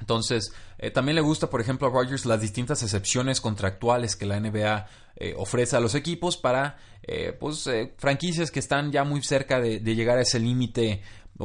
Entonces, 0.00 0.52
eh, 0.78 0.90
también 0.90 1.14
le 1.14 1.20
gusta, 1.20 1.48
por 1.50 1.60
ejemplo, 1.60 1.86
a 1.86 1.90
Rodgers 1.90 2.26
las 2.26 2.40
distintas 2.40 2.82
excepciones 2.82 3.40
contractuales 3.40 4.16
que 4.16 4.26
la 4.26 4.40
NBA 4.40 4.86
eh, 5.16 5.34
ofrece 5.36 5.76
a 5.76 5.80
los 5.80 5.94
equipos 5.94 6.36
para 6.36 6.78
eh, 7.02 7.36
pues, 7.38 7.68
franquicias 7.96 8.50
que 8.50 8.58
están 8.58 8.90
ya 8.90 9.04
muy 9.04 9.22
cerca 9.22 9.60
de, 9.60 9.80
llegar 9.80 10.18
a 10.18 10.22
ese 10.22 10.40
límite 10.40 11.02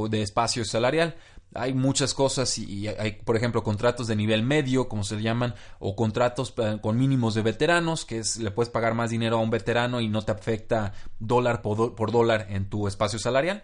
de 0.09 0.21
espacio 0.23 0.65
salarial. 0.65 1.15
Hay 1.55 1.73
muchas 1.73 2.13
cosas 2.13 2.57
y 2.57 2.87
hay, 2.87 3.13
por 3.23 3.35
ejemplo, 3.35 3.63
contratos 3.63 4.07
de 4.07 4.15
nivel 4.15 4.43
medio, 4.43 4.87
como 4.87 5.03
se 5.03 5.21
llaman, 5.21 5.55
o 5.79 5.95
contratos 5.95 6.53
con 6.81 6.97
mínimos 6.97 7.35
de 7.35 7.41
veteranos, 7.41 8.05
que 8.05 8.19
es 8.19 8.37
le 8.37 8.51
puedes 8.51 8.69
pagar 8.69 8.93
más 8.93 9.09
dinero 9.09 9.37
a 9.37 9.41
un 9.41 9.49
veterano 9.49 10.01
y 10.01 10.07
no 10.07 10.21
te 10.21 10.31
afecta 10.31 10.93
dólar 11.19 11.61
por 11.61 12.11
dólar 12.11 12.47
en 12.49 12.69
tu 12.69 12.87
espacio 12.87 13.19
salarial. 13.19 13.63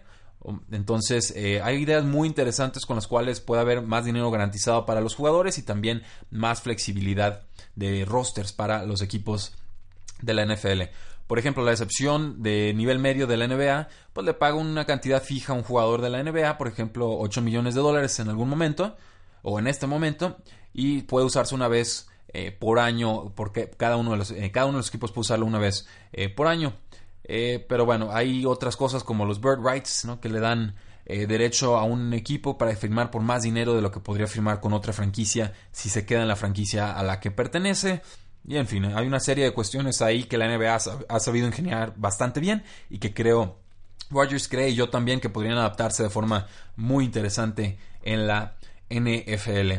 Entonces, 0.70 1.34
eh, 1.36 1.60
hay 1.62 1.82
ideas 1.82 2.04
muy 2.04 2.26
interesantes 2.26 2.86
con 2.86 2.96
las 2.96 3.06
cuales 3.06 3.40
puede 3.40 3.60
haber 3.60 3.82
más 3.82 4.06
dinero 4.06 4.30
garantizado 4.30 4.86
para 4.86 5.02
los 5.02 5.14
jugadores 5.14 5.58
y 5.58 5.62
también 5.62 6.02
más 6.30 6.62
flexibilidad 6.62 7.42
de 7.76 8.06
rosters 8.06 8.52
para 8.52 8.86
los 8.86 9.02
equipos 9.02 9.52
de 10.22 10.34
la 10.34 10.46
NFL. 10.46 10.82
Por 11.30 11.38
ejemplo, 11.38 11.64
la 11.64 11.70
excepción 11.70 12.42
de 12.42 12.74
nivel 12.74 12.98
medio 12.98 13.28
de 13.28 13.36
la 13.36 13.46
NBA, 13.46 13.86
pues 14.12 14.26
le 14.26 14.34
paga 14.34 14.56
una 14.56 14.84
cantidad 14.84 15.22
fija 15.22 15.52
a 15.52 15.56
un 15.56 15.62
jugador 15.62 16.00
de 16.00 16.10
la 16.10 16.20
NBA, 16.20 16.58
por 16.58 16.66
ejemplo, 16.66 17.08
8 17.20 17.40
millones 17.40 17.76
de 17.76 17.80
dólares 17.80 18.18
en 18.18 18.30
algún 18.30 18.48
momento 18.48 18.96
o 19.42 19.60
en 19.60 19.68
este 19.68 19.86
momento, 19.86 20.38
y 20.72 21.02
puede 21.02 21.26
usarse 21.26 21.54
una 21.54 21.68
vez 21.68 22.08
eh, 22.32 22.50
por 22.50 22.80
año, 22.80 23.32
porque 23.36 23.70
cada 23.70 23.96
uno 23.96 24.10
de 24.10 24.16
los, 24.16 24.32
eh, 24.32 24.50
cada 24.50 24.66
uno 24.66 24.78
de 24.78 24.80
los 24.80 24.88
equipos 24.88 25.12
puede 25.12 25.20
usarlo 25.20 25.46
una 25.46 25.60
vez 25.60 25.86
por 26.34 26.48
año. 26.48 26.74
Eh, 27.22 27.64
pero 27.68 27.86
bueno, 27.86 28.10
hay 28.10 28.44
otras 28.44 28.76
cosas 28.76 29.04
como 29.04 29.24
los 29.24 29.40
bird 29.40 29.64
rights, 29.64 30.08
que 30.20 30.28
le 30.28 30.40
dan 30.40 30.74
eh, 31.06 31.28
derecho 31.28 31.76
a 31.76 31.84
un 31.84 32.12
equipo 32.12 32.58
para 32.58 32.74
firmar 32.74 33.12
por 33.12 33.22
más 33.22 33.42
dinero 33.42 33.74
de 33.74 33.82
lo 33.82 33.92
que 33.92 34.00
podría 34.00 34.26
firmar 34.26 34.60
con 34.60 34.72
otra 34.72 34.92
franquicia 34.92 35.52
si 35.70 35.88
se 35.88 36.04
queda 36.04 36.22
en 36.22 36.28
la 36.28 36.34
franquicia 36.34 36.92
a 36.92 37.04
la 37.04 37.20
que 37.20 37.30
pertenece. 37.30 38.02
Y 38.46 38.56
en 38.56 38.66
fin, 38.66 38.84
hay 38.84 39.06
una 39.06 39.20
serie 39.20 39.44
de 39.44 39.52
cuestiones 39.52 40.02
ahí 40.02 40.24
que 40.24 40.38
la 40.38 40.48
NBA 40.48 40.74
ha, 41.08 41.20
sabido 41.20 41.46
ingeniar 41.46 41.94
bastante 41.96 42.40
bien 42.40 42.64
y 42.88 42.98
que 42.98 43.12
creo, 43.12 43.58
Rogers 44.10 44.48
cree 44.48 44.70
y 44.70 44.74
yo 44.74 44.88
también 44.88 45.20
que 45.20 45.28
podrían 45.28 45.58
adaptarse 45.58 46.02
de 46.02 46.10
forma 46.10 46.46
muy 46.76 47.04
interesante 47.04 47.78
en 48.02 48.26
la 48.26 48.56
NFL. 48.88 49.72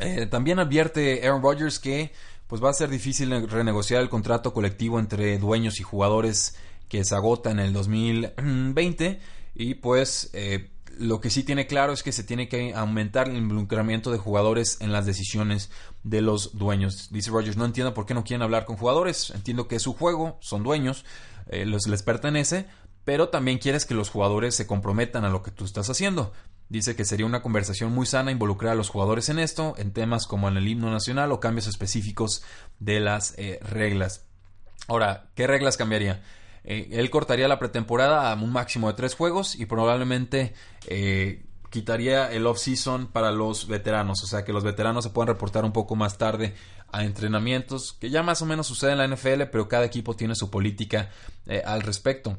Eh, 0.00 0.26
también 0.30 0.58
advierte 0.58 1.26
Aaron 1.26 1.42
Rodgers 1.42 1.78
que 1.78 2.12
pues 2.46 2.62
va 2.62 2.70
a 2.70 2.74
ser 2.74 2.90
difícil 2.90 3.48
renegociar 3.48 4.02
el 4.02 4.08
contrato 4.08 4.52
colectivo 4.52 4.98
entre 4.98 5.38
dueños 5.38 5.80
y 5.80 5.82
jugadores 5.82 6.56
que 6.88 7.04
se 7.04 7.14
agota 7.14 7.50
en 7.50 7.60
el 7.60 7.72
2020 7.72 9.20
y 9.54 9.74
pues 9.74 10.30
eh, 10.32 10.70
lo 11.00 11.22
que 11.22 11.30
sí 11.30 11.42
tiene 11.44 11.66
claro 11.66 11.94
es 11.94 12.02
que 12.02 12.12
se 12.12 12.24
tiene 12.24 12.48
que 12.48 12.74
aumentar 12.74 13.28
el 13.28 13.36
involucramiento 13.36 14.12
de 14.12 14.18
jugadores 14.18 14.76
en 14.80 14.92
las 14.92 15.06
decisiones 15.06 15.70
de 16.04 16.20
los 16.20 16.58
dueños. 16.58 17.08
Dice 17.10 17.30
Rogers, 17.30 17.56
no 17.56 17.64
entiendo 17.64 17.94
por 17.94 18.04
qué 18.04 18.12
no 18.12 18.22
quieren 18.22 18.42
hablar 18.42 18.66
con 18.66 18.76
jugadores, 18.76 19.30
entiendo 19.30 19.66
que 19.66 19.76
es 19.76 19.82
su 19.82 19.94
juego, 19.94 20.36
son 20.42 20.62
dueños, 20.62 21.06
eh, 21.48 21.64
les 21.64 22.02
pertenece, 22.02 22.66
pero 23.04 23.30
también 23.30 23.56
quieres 23.56 23.86
que 23.86 23.94
los 23.94 24.10
jugadores 24.10 24.54
se 24.54 24.66
comprometan 24.66 25.24
a 25.24 25.30
lo 25.30 25.42
que 25.42 25.50
tú 25.50 25.64
estás 25.64 25.88
haciendo. 25.88 26.34
Dice 26.68 26.94
que 26.94 27.06
sería 27.06 27.24
una 27.24 27.42
conversación 27.42 27.92
muy 27.92 28.04
sana 28.04 28.30
involucrar 28.30 28.72
a 28.72 28.76
los 28.76 28.90
jugadores 28.90 29.30
en 29.30 29.38
esto, 29.38 29.74
en 29.78 29.92
temas 29.92 30.26
como 30.26 30.48
en 30.48 30.58
el 30.58 30.68
himno 30.68 30.90
nacional 30.90 31.32
o 31.32 31.40
cambios 31.40 31.66
específicos 31.66 32.42
de 32.78 33.00
las 33.00 33.34
eh, 33.38 33.58
reglas. 33.62 34.26
Ahora, 34.86 35.30
¿qué 35.34 35.46
reglas 35.46 35.78
cambiaría? 35.78 36.22
Eh, 36.70 36.88
él 36.92 37.10
cortaría 37.10 37.48
la 37.48 37.58
pretemporada 37.58 38.30
a 38.30 38.34
un 38.36 38.52
máximo 38.52 38.86
de 38.86 38.94
tres 38.94 39.16
juegos 39.16 39.58
y 39.58 39.66
probablemente 39.66 40.54
eh, 40.86 41.44
quitaría 41.68 42.30
el 42.30 42.46
off-season 42.46 43.08
para 43.08 43.32
los 43.32 43.66
veteranos, 43.66 44.22
o 44.22 44.26
sea 44.28 44.44
que 44.44 44.52
los 44.52 44.62
veteranos 44.62 45.02
se 45.02 45.10
puedan 45.10 45.26
reportar 45.26 45.64
un 45.64 45.72
poco 45.72 45.96
más 45.96 46.16
tarde 46.16 46.54
a 46.92 47.02
entrenamientos, 47.02 47.92
que 47.94 48.08
ya 48.08 48.22
más 48.22 48.40
o 48.42 48.46
menos 48.46 48.68
sucede 48.68 48.92
en 48.92 48.98
la 48.98 49.08
NFL, 49.08 49.42
pero 49.50 49.66
cada 49.66 49.84
equipo 49.84 50.14
tiene 50.14 50.36
su 50.36 50.48
política 50.48 51.10
al 51.64 51.82
respecto. 51.82 52.38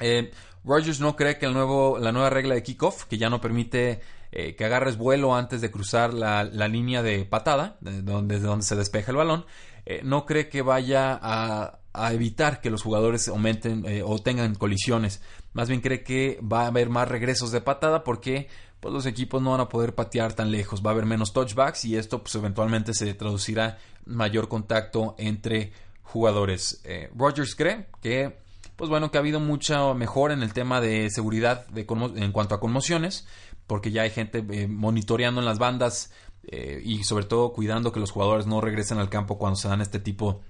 Eh, 0.00 0.30
Rogers 0.64 1.00
no 1.00 1.16
cree 1.16 1.38
que 1.38 1.46
el 1.46 1.52
nuevo, 1.52 1.98
la 1.98 2.12
nueva 2.12 2.30
regla 2.30 2.54
de 2.54 2.62
kickoff, 2.62 3.04
que 3.04 3.18
ya 3.18 3.30
no 3.30 3.40
permite 3.40 4.00
eh, 4.32 4.54
que 4.54 4.64
agarres 4.64 4.98
vuelo 4.98 5.34
antes 5.34 5.60
de 5.60 5.70
cruzar 5.70 6.12
la, 6.12 6.44
línea 6.44 7.02
de 7.02 7.24
patada, 7.24 7.76
de 7.80 8.02
donde, 8.02 8.38
donde 8.38 8.64
se 8.64 8.76
despeja 8.76 9.10
el 9.10 9.16
balón, 9.16 9.46
eh, 9.90 10.02
no 10.04 10.26
cree 10.26 10.50
que 10.50 10.60
vaya 10.60 11.18
a, 11.22 11.80
evitar 12.12 12.60
que 12.60 12.68
los 12.68 12.82
jugadores 12.82 13.26
aumenten 13.26 13.86
eh, 13.86 14.02
o 14.04 14.18
tengan 14.18 14.54
colisiones. 14.54 15.22
Más 15.54 15.68
bien 15.68 15.80
cree 15.80 16.04
que 16.04 16.38
va 16.40 16.64
a 16.64 16.66
haber 16.66 16.90
más 16.90 17.08
regresos 17.08 17.52
de 17.52 17.62
patada 17.62 18.04
porque 18.04 18.48
pues, 18.80 18.92
los 18.92 19.06
equipos 19.06 19.40
no 19.40 19.52
van 19.52 19.62
a 19.62 19.68
poder 19.70 19.94
patear 19.94 20.34
tan 20.34 20.50
lejos. 20.50 20.84
Va 20.84 20.90
a 20.90 20.92
haber 20.92 21.06
menos 21.06 21.32
touchbacks 21.32 21.86
y 21.86 21.96
esto 21.96 22.22
pues, 22.22 22.34
eventualmente 22.34 22.92
se 22.92 23.14
traducirá 23.14 23.78
mayor 24.04 24.48
contacto 24.48 25.14
entre 25.16 25.72
jugadores. 26.02 26.82
Rogers 27.16 27.54
cree 27.54 27.86
que 28.02 28.36
pues 28.76 28.88
bueno, 28.88 29.10
que 29.10 29.18
ha 29.18 29.20
habido 29.20 29.40
mucha 29.40 29.92
mejor 29.94 30.30
en 30.30 30.40
el 30.40 30.52
tema 30.52 30.80
de 30.80 31.10
seguridad 31.10 31.66
en 31.74 32.30
cuanto 32.30 32.54
a 32.54 32.60
conmociones, 32.60 33.26
porque 33.66 33.90
ya 33.90 34.02
hay 34.02 34.10
gente 34.10 34.44
eh, 34.50 34.68
monitoreando 34.68 35.40
en 35.40 35.46
las 35.46 35.58
bandas 35.58 36.12
eh, 36.48 36.80
y 36.84 37.04
sobre 37.04 37.24
todo 37.24 37.52
cuidando 37.52 37.92
que 37.92 38.00
los 38.00 38.10
jugadores 38.10 38.46
no 38.46 38.60
regresen 38.60 38.98
al 38.98 39.08
campo 39.08 39.38
cuando 39.38 39.56
se 39.56 39.68
dan 39.68 39.80
este 39.80 40.00
tipo 40.00 40.40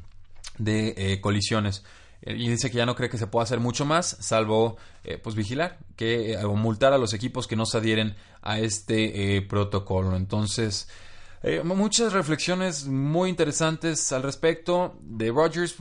de 0.58 0.94
eh, 0.96 1.20
colisiones. 1.20 1.84
Y 2.22 2.48
dice 2.48 2.70
que 2.70 2.78
ya 2.78 2.86
no 2.86 2.96
cree 2.96 3.10
que 3.10 3.18
se 3.18 3.28
pueda 3.28 3.44
hacer 3.44 3.60
mucho 3.60 3.84
más, 3.84 4.16
salvo 4.18 4.76
pues 5.22 5.36
vigilar, 5.36 5.78
que 5.94 6.36
o 6.38 6.56
multar 6.56 6.92
a 6.92 6.98
los 6.98 7.14
equipos 7.14 7.46
que 7.46 7.54
no 7.54 7.64
se 7.64 7.78
adhieren 7.78 8.16
a 8.42 8.58
este 8.58 9.40
protocolo. 9.48 10.16
Entonces, 10.16 10.88
eh, 11.42 11.62
muchas 11.62 12.12
reflexiones 12.12 12.86
muy 12.86 13.30
interesantes 13.30 14.10
al 14.12 14.22
respecto 14.24 14.98
de 15.02 15.30
Rogers. 15.30 15.76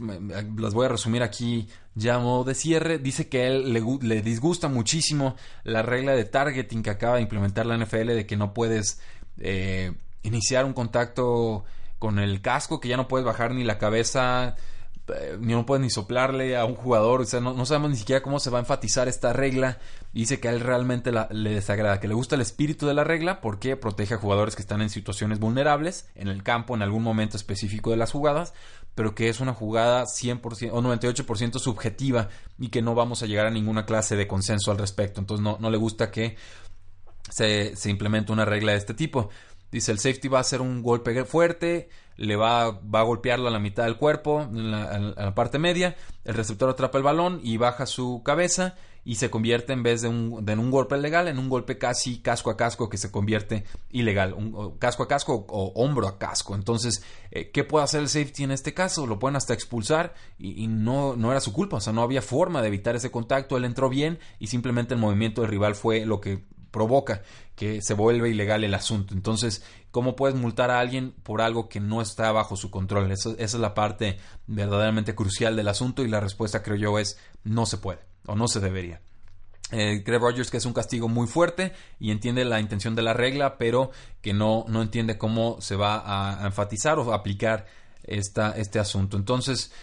Las 0.57 0.73
voy 0.73 0.85
a 0.85 0.89
resumir 0.89 1.23
aquí 1.23 1.67
ya 1.95 2.19
modo 2.19 2.43
de 2.43 2.53
cierre. 2.53 2.99
Dice 2.99 3.27
que 3.27 3.41
a 3.41 3.47
él 3.47 3.73
le, 3.73 4.21
disgusta 4.21 4.67
muchísimo 4.67 5.35
la 5.63 5.81
regla 5.81 6.13
de 6.13 6.25
targeting 6.25 6.83
que 6.83 6.91
acaba 6.91 7.15
de 7.15 7.23
implementar 7.23 7.65
la 7.65 7.77
NFL 7.77 8.07
de 8.07 8.25
que 8.27 8.37
no 8.37 8.53
puedes 8.53 8.99
eh, 9.39 9.93
iniciar 10.27 10.65
un 10.65 10.73
contacto 10.73 11.65
con 11.99 12.19
el 12.19 12.41
casco, 12.41 12.79
que 12.79 12.89
ya 12.89 12.97
no 12.97 13.07
puedes 13.07 13.25
bajar 13.25 13.53
ni 13.53 13.63
la 13.63 13.77
cabeza 13.77 14.55
eh, 15.15 15.37
no 15.39 15.65
puede 15.65 15.81
ni 15.83 15.89
soplarle 15.89 16.57
a 16.57 16.65
un 16.65 16.75
jugador, 16.75 17.21
o 17.21 17.25
sea, 17.25 17.39
no, 17.39 17.65
sabemos 17.65 17.91
ni 17.91 17.95
siquiera 17.95 18.21
cómo 18.21 18.39
se 18.39 18.49
va 18.49 18.57
a 18.57 18.61
enfatizar 18.61 19.07
esta 19.07 19.31
regla. 19.31 19.79
Dice 20.11 20.39
que 20.39 20.49
a 20.49 20.51
él 20.51 20.59
realmente 20.59 21.11
le 21.11 21.53
desagrada, 21.53 21.99
que 21.99 22.07
le 22.07 22.13
gusta 22.13 22.35
el 22.35 22.41
espíritu 22.41 22.87
de 22.87 22.93
la 22.93 23.03
regla 23.03 23.39
porque 23.39 23.77
protege 23.77 24.15
a 24.15 24.17
jugadores 24.17 24.55
que 24.55 24.61
están 24.61 24.81
en 24.81 24.89
situaciones 24.89 25.39
vulnerables 25.39 26.09
en 26.15 26.27
el 26.27 26.43
campo 26.43 26.75
en 26.75 26.81
algún 26.81 27.03
momento 27.03 27.37
específico 27.37 27.91
de 27.91 27.97
las 27.97 28.11
jugadas, 28.11 28.53
pero 28.95 29.15
que 29.15 29.29
es 29.29 29.39
una 29.39 29.53
jugada 29.53 30.03
100% 30.03 30.71
o 30.73 30.81
98% 30.81 31.59
subjetiva 31.59 32.29
y 32.57 32.69
que 32.69 32.81
no 32.81 32.95
vamos 32.95 33.23
a 33.23 33.27
llegar 33.27 33.45
a 33.45 33.51
ninguna 33.51 33.85
clase 33.85 34.15
de 34.15 34.27
consenso 34.27 34.71
al 34.71 34.77
respecto. 34.77 35.21
Entonces 35.21 35.43
no, 35.43 35.57
no 35.59 35.69
le 35.69 35.77
gusta 35.77 36.11
que 36.11 36.35
se 37.29 37.89
implemente 37.89 38.31
una 38.31 38.45
regla 38.45 38.71
de 38.71 38.79
este 38.79 38.93
tipo. 38.93 39.29
Dice 39.71 39.91
el 39.91 39.99
safety 39.99 40.27
va 40.29 40.37
a 40.37 40.41
hacer 40.41 40.61
un 40.61 40.81
golpe 40.81 41.25
fuerte, 41.25 41.89
le 42.15 42.35
va, 42.35 42.71
va 42.71 43.01
a 43.01 43.03
golpearlo 43.03 43.47
a 43.47 43.51
la 43.51 43.59
mitad 43.59 43.83
del 43.83 43.97
cuerpo, 43.97 44.41
en 44.41 44.71
la, 44.71 45.35
parte 45.35 45.59
media, 45.59 45.95
el 46.23 46.35
receptor 46.35 46.69
atrapa 46.69 46.97
el 46.97 47.03
balón 47.03 47.39
y 47.43 47.57
baja 47.57 47.85
su 47.85 48.21
cabeza 48.23 48.75
y 49.03 49.15
se 49.15 49.29
convierte 49.29 49.71
en 49.71 49.83
vez 49.83 50.01
de 50.01 50.09
un, 50.09 50.43
de 50.43 50.53
un 50.53 50.69
golpe 50.69 50.97
legal 50.97 51.27
en 51.29 51.37
un 51.37 51.47
golpe 51.47 51.77
casi 51.77 52.19
casco 52.19 52.49
a 52.49 52.57
casco 52.57 52.89
que 52.89 52.97
se 52.97 53.11
convierte 53.11 53.65
ilegal, 53.89 54.33
un, 54.33 54.77
casco 54.79 55.03
a 55.03 55.07
casco 55.07 55.45
o, 55.47 55.71
hombro 55.75 56.07
a 56.07 56.17
casco. 56.17 56.55
Entonces, 56.55 57.03
eh, 57.31 57.51
¿qué 57.51 57.63
puede 57.63 57.85
hacer 57.85 58.01
el 58.01 58.09
safety 58.09 58.43
en 58.43 58.51
este 58.51 58.73
caso? 58.73 59.05
Lo 59.05 59.19
pueden 59.19 59.35
hasta 59.35 59.53
expulsar 59.53 60.13
y, 60.37 60.63
y, 60.63 60.67
no, 60.67 61.15
no 61.15 61.31
era 61.31 61.39
su 61.39 61.53
culpa, 61.53 61.77
o 61.77 61.81
sea, 61.81 61.93
no 61.93 62.01
había 62.01 62.21
forma 62.21 62.61
de 62.61 62.67
evitar 62.67 62.95
ese 62.95 63.11
contacto, 63.11 63.55
él 63.55 63.65
entró 63.65 63.89
bien 63.89 64.19
y 64.39 64.47
simplemente 64.47 64.93
el 64.93 64.99
movimiento 64.99 65.41
del 65.41 65.51
rival 65.51 65.75
fue 65.75 66.05
lo 66.05 66.19
que 66.19 66.43
provoca 66.71 67.21
que 67.55 67.81
se 67.81 67.93
vuelve 67.93 68.29
ilegal 68.29 68.63
el 68.63 68.73
asunto. 68.73 69.13
Entonces, 69.13 69.63
¿cómo 69.91 70.15
puedes 70.15 70.37
multar 70.37 70.71
a 70.71 70.79
alguien 70.79 71.11
por 71.23 71.41
algo 71.41 71.69
que 71.69 71.79
no 71.79 72.01
está 72.01 72.31
bajo 72.31 72.55
su 72.55 72.69
control? 72.69 73.11
esa 73.11 73.35
es 73.37 73.53
la 73.55 73.73
parte 73.73 74.17
verdaderamente 74.45 75.15
crucial 75.15 75.55
del 75.55 75.67
asunto 75.67 76.03
y 76.03 76.07
la 76.07 76.19
respuesta 76.19 76.63
creo 76.63 76.77
yo 76.77 76.99
es 76.99 77.17
no 77.43 77.65
se 77.65 77.77
puede 77.77 77.99
o 78.25 78.35
no 78.35 78.47
se 78.47 78.59
debería. 78.59 79.01
Eh, 79.71 80.01
Rogers 80.05 80.49
que 80.49 80.57
es 80.57 80.65
un 80.65 80.71
castigo 80.71 81.09
muy 81.09 81.27
fuerte 81.27 81.73
y 81.99 82.11
entiende 82.11 82.45
la 82.45 82.61
intención 82.61 82.95
de 82.95 83.01
la 83.01 83.13
regla, 83.13 83.57
pero 83.57 83.91
que 84.21 84.33
no, 84.33 84.63
no 84.69 84.81
entiende 84.81 85.17
cómo 85.17 85.59
se 85.59 85.75
va 85.75 86.41
a, 86.41 86.45
enfatizar 86.45 86.99
o 86.99 87.13
aplicar 87.13 87.65
esta, 88.03 88.51
este 88.51 88.79
asunto. 88.79 89.17
Entonces, 89.17 89.73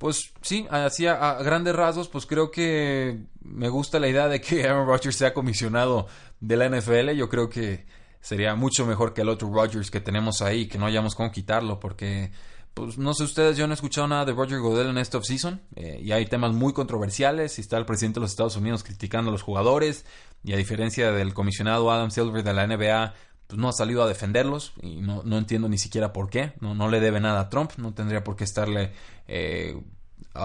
pues 0.00 0.32
sí, 0.40 0.66
así 0.70 1.06
a, 1.06 1.34
grandes 1.42 1.76
rasgos, 1.76 2.08
pues 2.08 2.24
creo 2.24 2.50
que 2.50 3.18
me 3.42 3.68
gusta 3.68 4.00
la 4.00 4.08
idea 4.08 4.28
de 4.28 4.40
que 4.40 4.64
Aaron 4.66 4.86
Rodgers 4.86 5.14
sea 5.14 5.34
comisionado 5.34 6.06
de 6.40 6.56
la 6.56 6.70
NFL. 6.70 7.10
Yo 7.10 7.28
creo 7.28 7.50
que 7.50 7.84
sería 8.22 8.54
mucho 8.54 8.86
mejor 8.86 9.12
que 9.12 9.20
el 9.20 9.28
otro 9.28 9.52
Rodgers 9.52 9.90
que 9.90 10.00
tenemos 10.00 10.40
ahí, 10.40 10.68
que 10.68 10.78
no 10.78 10.86
hayamos 10.86 11.14
cómo 11.14 11.30
quitarlo, 11.30 11.78
porque 11.78 12.32
pues 12.72 12.96
no 12.96 13.12
sé 13.12 13.24
ustedes, 13.24 13.58
yo 13.58 13.66
no 13.66 13.74
he 13.74 13.76
escuchado 13.76 14.08
nada 14.08 14.24
de 14.24 14.32
Roger 14.32 14.60
Godel 14.60 14.88
en 14.88 14.96
esta 14.96 15.18
offseason 15.18 15.60
eh, 15.76 16.00
y 16.02 16.12
hay 16.12 16.24
temas 16.24 16.54
muy 16.54 16.72
controversiales 16.72 17.58
y 17.58 17.60
está 17.60 17.76
el 17.76 17.84
presidente 17.84 18.20
de 18.20 18.22
los 18.22 18.30
Estados 18.30 18.56
Unidos 18.56 18.82
criticando 18.82 19.28
a 19.28 19.32
los 19.32 19.42
jugadores 19.42 20.06
y 20.42 20.54
a 20.54 20.56
diferencia 20.56 21.12
del 21.12 21.34
comisionado 21.34 21.90
Adam 21.90 22.10
Silver 22.10 22.42
de 22.42 22.54
la 22.54 22.66
NBA, 22.66 23.12
pues 23.50 23.60
no 23.60 23.68
ha 23.68 23.72
salido 23.72 24.02
a 24.04 24.06
defenderlos 24.06 24.72
y 24.80 25.00
no, 25.00 25.22
no 25.24 25.36
entiendo 25.36 25.68
ni 25.68 25.76
siquiera 25.76 26.12
por 26.12 26.30
qué, 26.30 26.52
no, 26.60 26.74
no 26.74 26.88
le 26.88 27.00
debe 27.00 27.18
nada 27.18 27.40
a 27.40 27.48
Trump, 27.50 27.72
no 27.76 27.92
tendría 27.92 28.24
por 28.24 28.36
qué 28.36 28.44
estarle... 28.44 28.92
Eh, 29.26 29.76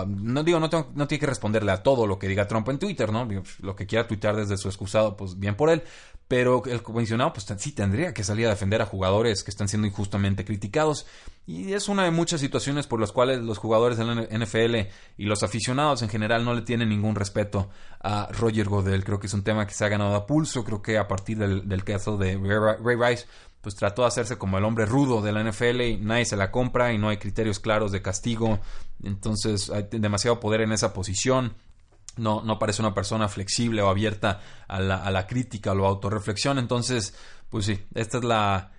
no 0.08 0.44
digo, 0.44 0.60
no, 0.60 0.70
no 0.70 1.08
tiene 1.08 1.20
que 1.20 1.26
responderle 1.26 1.72
a 1.72 1.84
todo 1.84 2.08
lo 2.08 2.18
que 2.18 2.28
diga 2.28 2.48
Trump 2.48 2.68
en 2.70 2.80
Twitter, 2.80 3.12
¿no? 3.12 3.28
Lo 3.60 3.76
que 3.76 3.86
quiera 3.86 4.08
tuitear 4.08 4.36
desde 4.36 4.58
su 4.58 4.68
excusado, 4.68 5.16
pues 5.16 5.40
bien 5.40 5.56
por 5.56 5.70
él. 5.70 5.84
Pero 6.28 6.64
el 6.66 6.82
comisionado, 6.82 7.34
pues 7.34 7.46
sí 7.60 7.72
tendría 7.72 8.12
que 8.12 8.24
salir 8.24 8.48
a 8.48 8.50
defender 8.50 8.82
a 8.82 8.88
jugadores 8.88 9.44
que 9.44 9.52
están 9.52 9.68
siendo 9.68 9.88
injustamente 9.88 10.44
criticados. 10.44 11.06
Y 11.46 11.74
es 11.74 11.88
una 11.88 12.04
de 12.04 12.10
muchas 12.10 12.42
situaciones 12.42 12.88
por 12.88 13.00
las 13.00 13.12
cuales 13.12 13.42
los 13.42 13.60
jugadores 13.60 14.00
de 14.00 14.06
la 14.06 14.16
NFL 14.24 14.90
y 15.18 15.26
los 15.26 15.44
aficionados 15.44 16.02
en 16.02 16.10
general 16.10 16.44
no 16.44 16.56
le 16.56 16.64
tienen 16.64 16.90
ningún 16.90 17.14
respeto 17.14 17.70
a 18.02 18.28
Roger 18.32 18.68
Godel. 18.68 19.04
Creo 19.04 19.20
que 19.20 19.28
es 19.28 19.34
un 19.36 19.44
tema 19.44 19.68
que 19.68 19.76
se 19.76 19.86
ha 19.86 19.90
ganado 19.90 20.16
a 20.16 20.26
pulso. 20.26 20.64
Creo 20.64 20.82
que 20.82 20.98
a 20.98 21.08
partir 21.08 21.38
del, 21.38 21.84
caso 21.84 22.18
de 22.18 22.36
Ray 22.84 22.96
Rice, 22.96 23.28
pues 23.66 23.74
trató 23.74 24.04
de 24.04 24.10
hacerse 24.10 24.38
como 24.38 24.60
el 24.60 24.64
hombre 24.64 24.86
rudo 24.86 25.24
de 25.24 25.32
la 25.32 25.44
NFL 25.44 25.82
y 25.82 25.98
nadie 25.98 26.26
se 26.26 26.38
la 26.38 26.52
compra 26.52 26.94
y 26.94 27.00
no 27.00 27.10
hay 27.10 27.18
criterios 27.18 27.60
claros 27.60 27.92
de 27.92 28.00
castigo. 28.00 28.60
Entonces 29.02 29.72
hay 29.72 29.88
demasiado 29.90 30.40
poder 30.40 30.62
en 30.62 30.72
esa 30.72 30.94
posición. 30.94 31.56
No, 32.16 32.44
no 32.44 32.60
parece 32.60 32.84
una 32.84 32.94
persona 32.94 33.28
flexible 33.28 33.82
o 33.82 33.90
abierta 33.90 34.40
a 34.68 34.80
la, 34.80 34.98
a 34.98 35.10
la 35.10 35.26
crítica 35.26 35.72
o 35.72 35.74
la 35.74 35.88
autorreflexión. 35.88 36.60
Entonces, 36.60 37.16
pues 37.50 37.66
sí, 37.66 37.84
esta 37.96 38.20
es 38.20 38.24
la, 38.24 38.72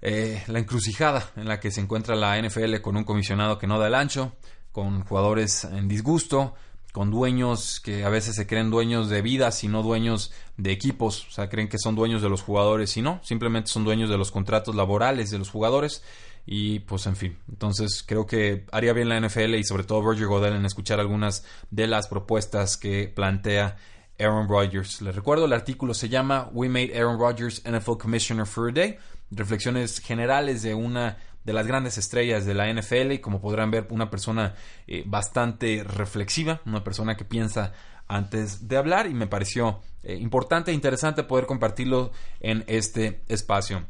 eh, 0.00 0.44
la 0.46 0.60
encrucijada 0.60 1.22
en 1.36 1.46
la 1.46 1.60
que 1.60 1.70
se 1.70 1.82
encuentra 1.82 2.16
la 2.16 2.40
NFL 2.40 2.80
con 2.80 2.96
un 2.96 3.04
comisionado 3.04 3.58
que 3.58 3.66
no 3.66 3.78
da 3.78 3.88
el 3.88 3.94
ancho, 3.94 4.32
con 4.72 5.04
jugadores 5.04 5.64
en 5.64 5.88
disgusto, 5.88 6.54
con 6.92 7.10
dueños 7.10 7.80
que 7.80 8.04
a 8.04 8.08
veces 8.08 8.36
se 8.36 8.46
creen 8.46 8.70
dueños 8.70 9.08
de 9.08 9.22
vidas 9.22 9.62
y 9.64 9.68
no 9.68 9.82
dueños 9.82 10.32
de 10.56 10.72
equipos, 10.72 11.26
o 11.28 11.30
sea, 11.30 11.48
creen 11.48 11.68
que 11.68 11.78
son 11.78 11.94
dueños 11.94 12.22
de 12.22 12.28
los 12.28 12.42
jugadores 12.42 12.96
y 12.96 13.02
no, 13.02 13.20
simplemente 13.22 13.70
son 13.70 13.84
dueños 13.84 14.10
de 14.10 14.18
los 14.18 14.30
contratos 14.30 14.74
laborales 14.74 15.30
de 15.30 15.38
los 15.38 15.50
jugadores 15.50 16.02
y 16.46 16.80
pues 16.80 17.06
en 17.06 17.16
fin, 17.16 17.38
entonces 17.48 18.02
creo 18.06 18.26
que 18.26 18.64
haría 18.72 18.92
bien 18.92 19.08
la 19.08 19.20
NFL 19.20 19.54
y 19.54 19.64
sobre 19.64 19.84
todo 19.84 20.02
Roger 20.02 20.26
Godel 20.26 20.54
en 20.54 20.66
escuchar 20.66 20.98
algunas 20.98 21.44
de 21.70 21.86
las 21.86 22.08
propuestas 22.08 22.76
que 22.76 23.12
plantea 23.14 23.76
Aaron 24.18 24.48
Rodgers. 24.48 25.00
Les 25.00 25.14
recuerdo, 25.14 25.46
el 25.46 25.52
artículo 25.52 25.94
se 25.94 26.08
llama 26.08 26.50
We 26.52 26.68
Made 26.68 26.98
Aaron 26.98 27.18
Rodgers 27.18 27.62
NFL 27.64 27.98
Commissioner 27.98 28.46
for 28.46 28.68
a 28.68 28.72
Day 28.72 28.98
reflexiones 29.30 30.00
generales 30.00 30.62
de 30.62 30.74
una 30.74 31.18
de 31.44 31.52
las 31.52 31.66
grandes 31.66 31.98
estrellas 31.98 32.44
de 32.44 32.54
la 32.54 32.72
NFL 32.72 33.12
y 33.12 33.18
como 33.18 33.40
podrán 33.40 33.70
ver 33.70 33.86
una 33.90 34.10
persona 34.10 34.54
eh, 34.86 35.04
bastante 35.06 35.84
reflexiva, 35.84 36.60
una 36.66 36.84
persona 36.84 37.16
que 37.16 37.24
piensa 37.24 37.72
antes 38.08 38.68
de 38.68 38.76
hablar 38.76 39.06
y 39.06 39.14
me 39.14 39.26
pareció 39.26 39.80
eh, 40.02 40.16
importante 40.16 40.70
e 40.70 40.74
interesante 40.74 41.22
poder 41.22 41.46
compartirlo 41.46 42.12
en 42.40 42.64
este 42.66 43.22
espacio. 43.28 43.86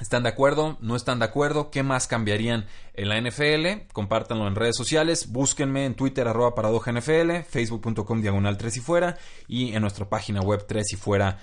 ¿Están 0.00 0.22
de 0.22 0.30
acuerdo? 0.30 0.78
¿No 0.80 0.96
están 0.96 1.18
de 1.18 1.26
acuerdo? 1.26 1.70
¿Qué 1.70 1.82
más 1.82 2.06
cambiarían 2.06 2.66
en 2.94 3.08
la 3.10 3.20
NFL? 3.20 3.92
Compártanlo 3.92 4.48
en 4.48 4.54
redes 4.54 4.74
sociales. 4.74 5.30
Búsquenme 5.30 5.84
en 5.84 5.94
Twitter, 5.94 6.26
arroba 6.26 6.54
paradoja 6.54 6.90
NFL, 6.90 7.42
facebook.com 7.46 8.22
diagonal 8.22 8.56
3 8.56 8.78
y 8.78 8.80
fuera 8.80 9.18
y 9.46 9.74
en 9.74 9.82
nuestra 9.82 10.08
página 10.08 10.40
web 10.40 10.64
3 10.66 10.94
y 10.94 10.96
fuera 10.96 11.38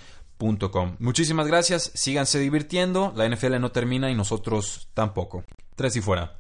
Muchísimas 1.00 1.48
gracias, 1.48 1.92
síganse 1.94 2.40
divirtiendo, 2.40 3.14
la 3.16 3.28
NFL 3.28 3.60
no 3.60 3.72
termina 3.72 4.12
y 4.12 4.16
nosotros 4.16 4.90
tampoco. 4.94 5.44
Tres 5.76 5.96
y 5.96 6.02
fuera. 6.02 6.38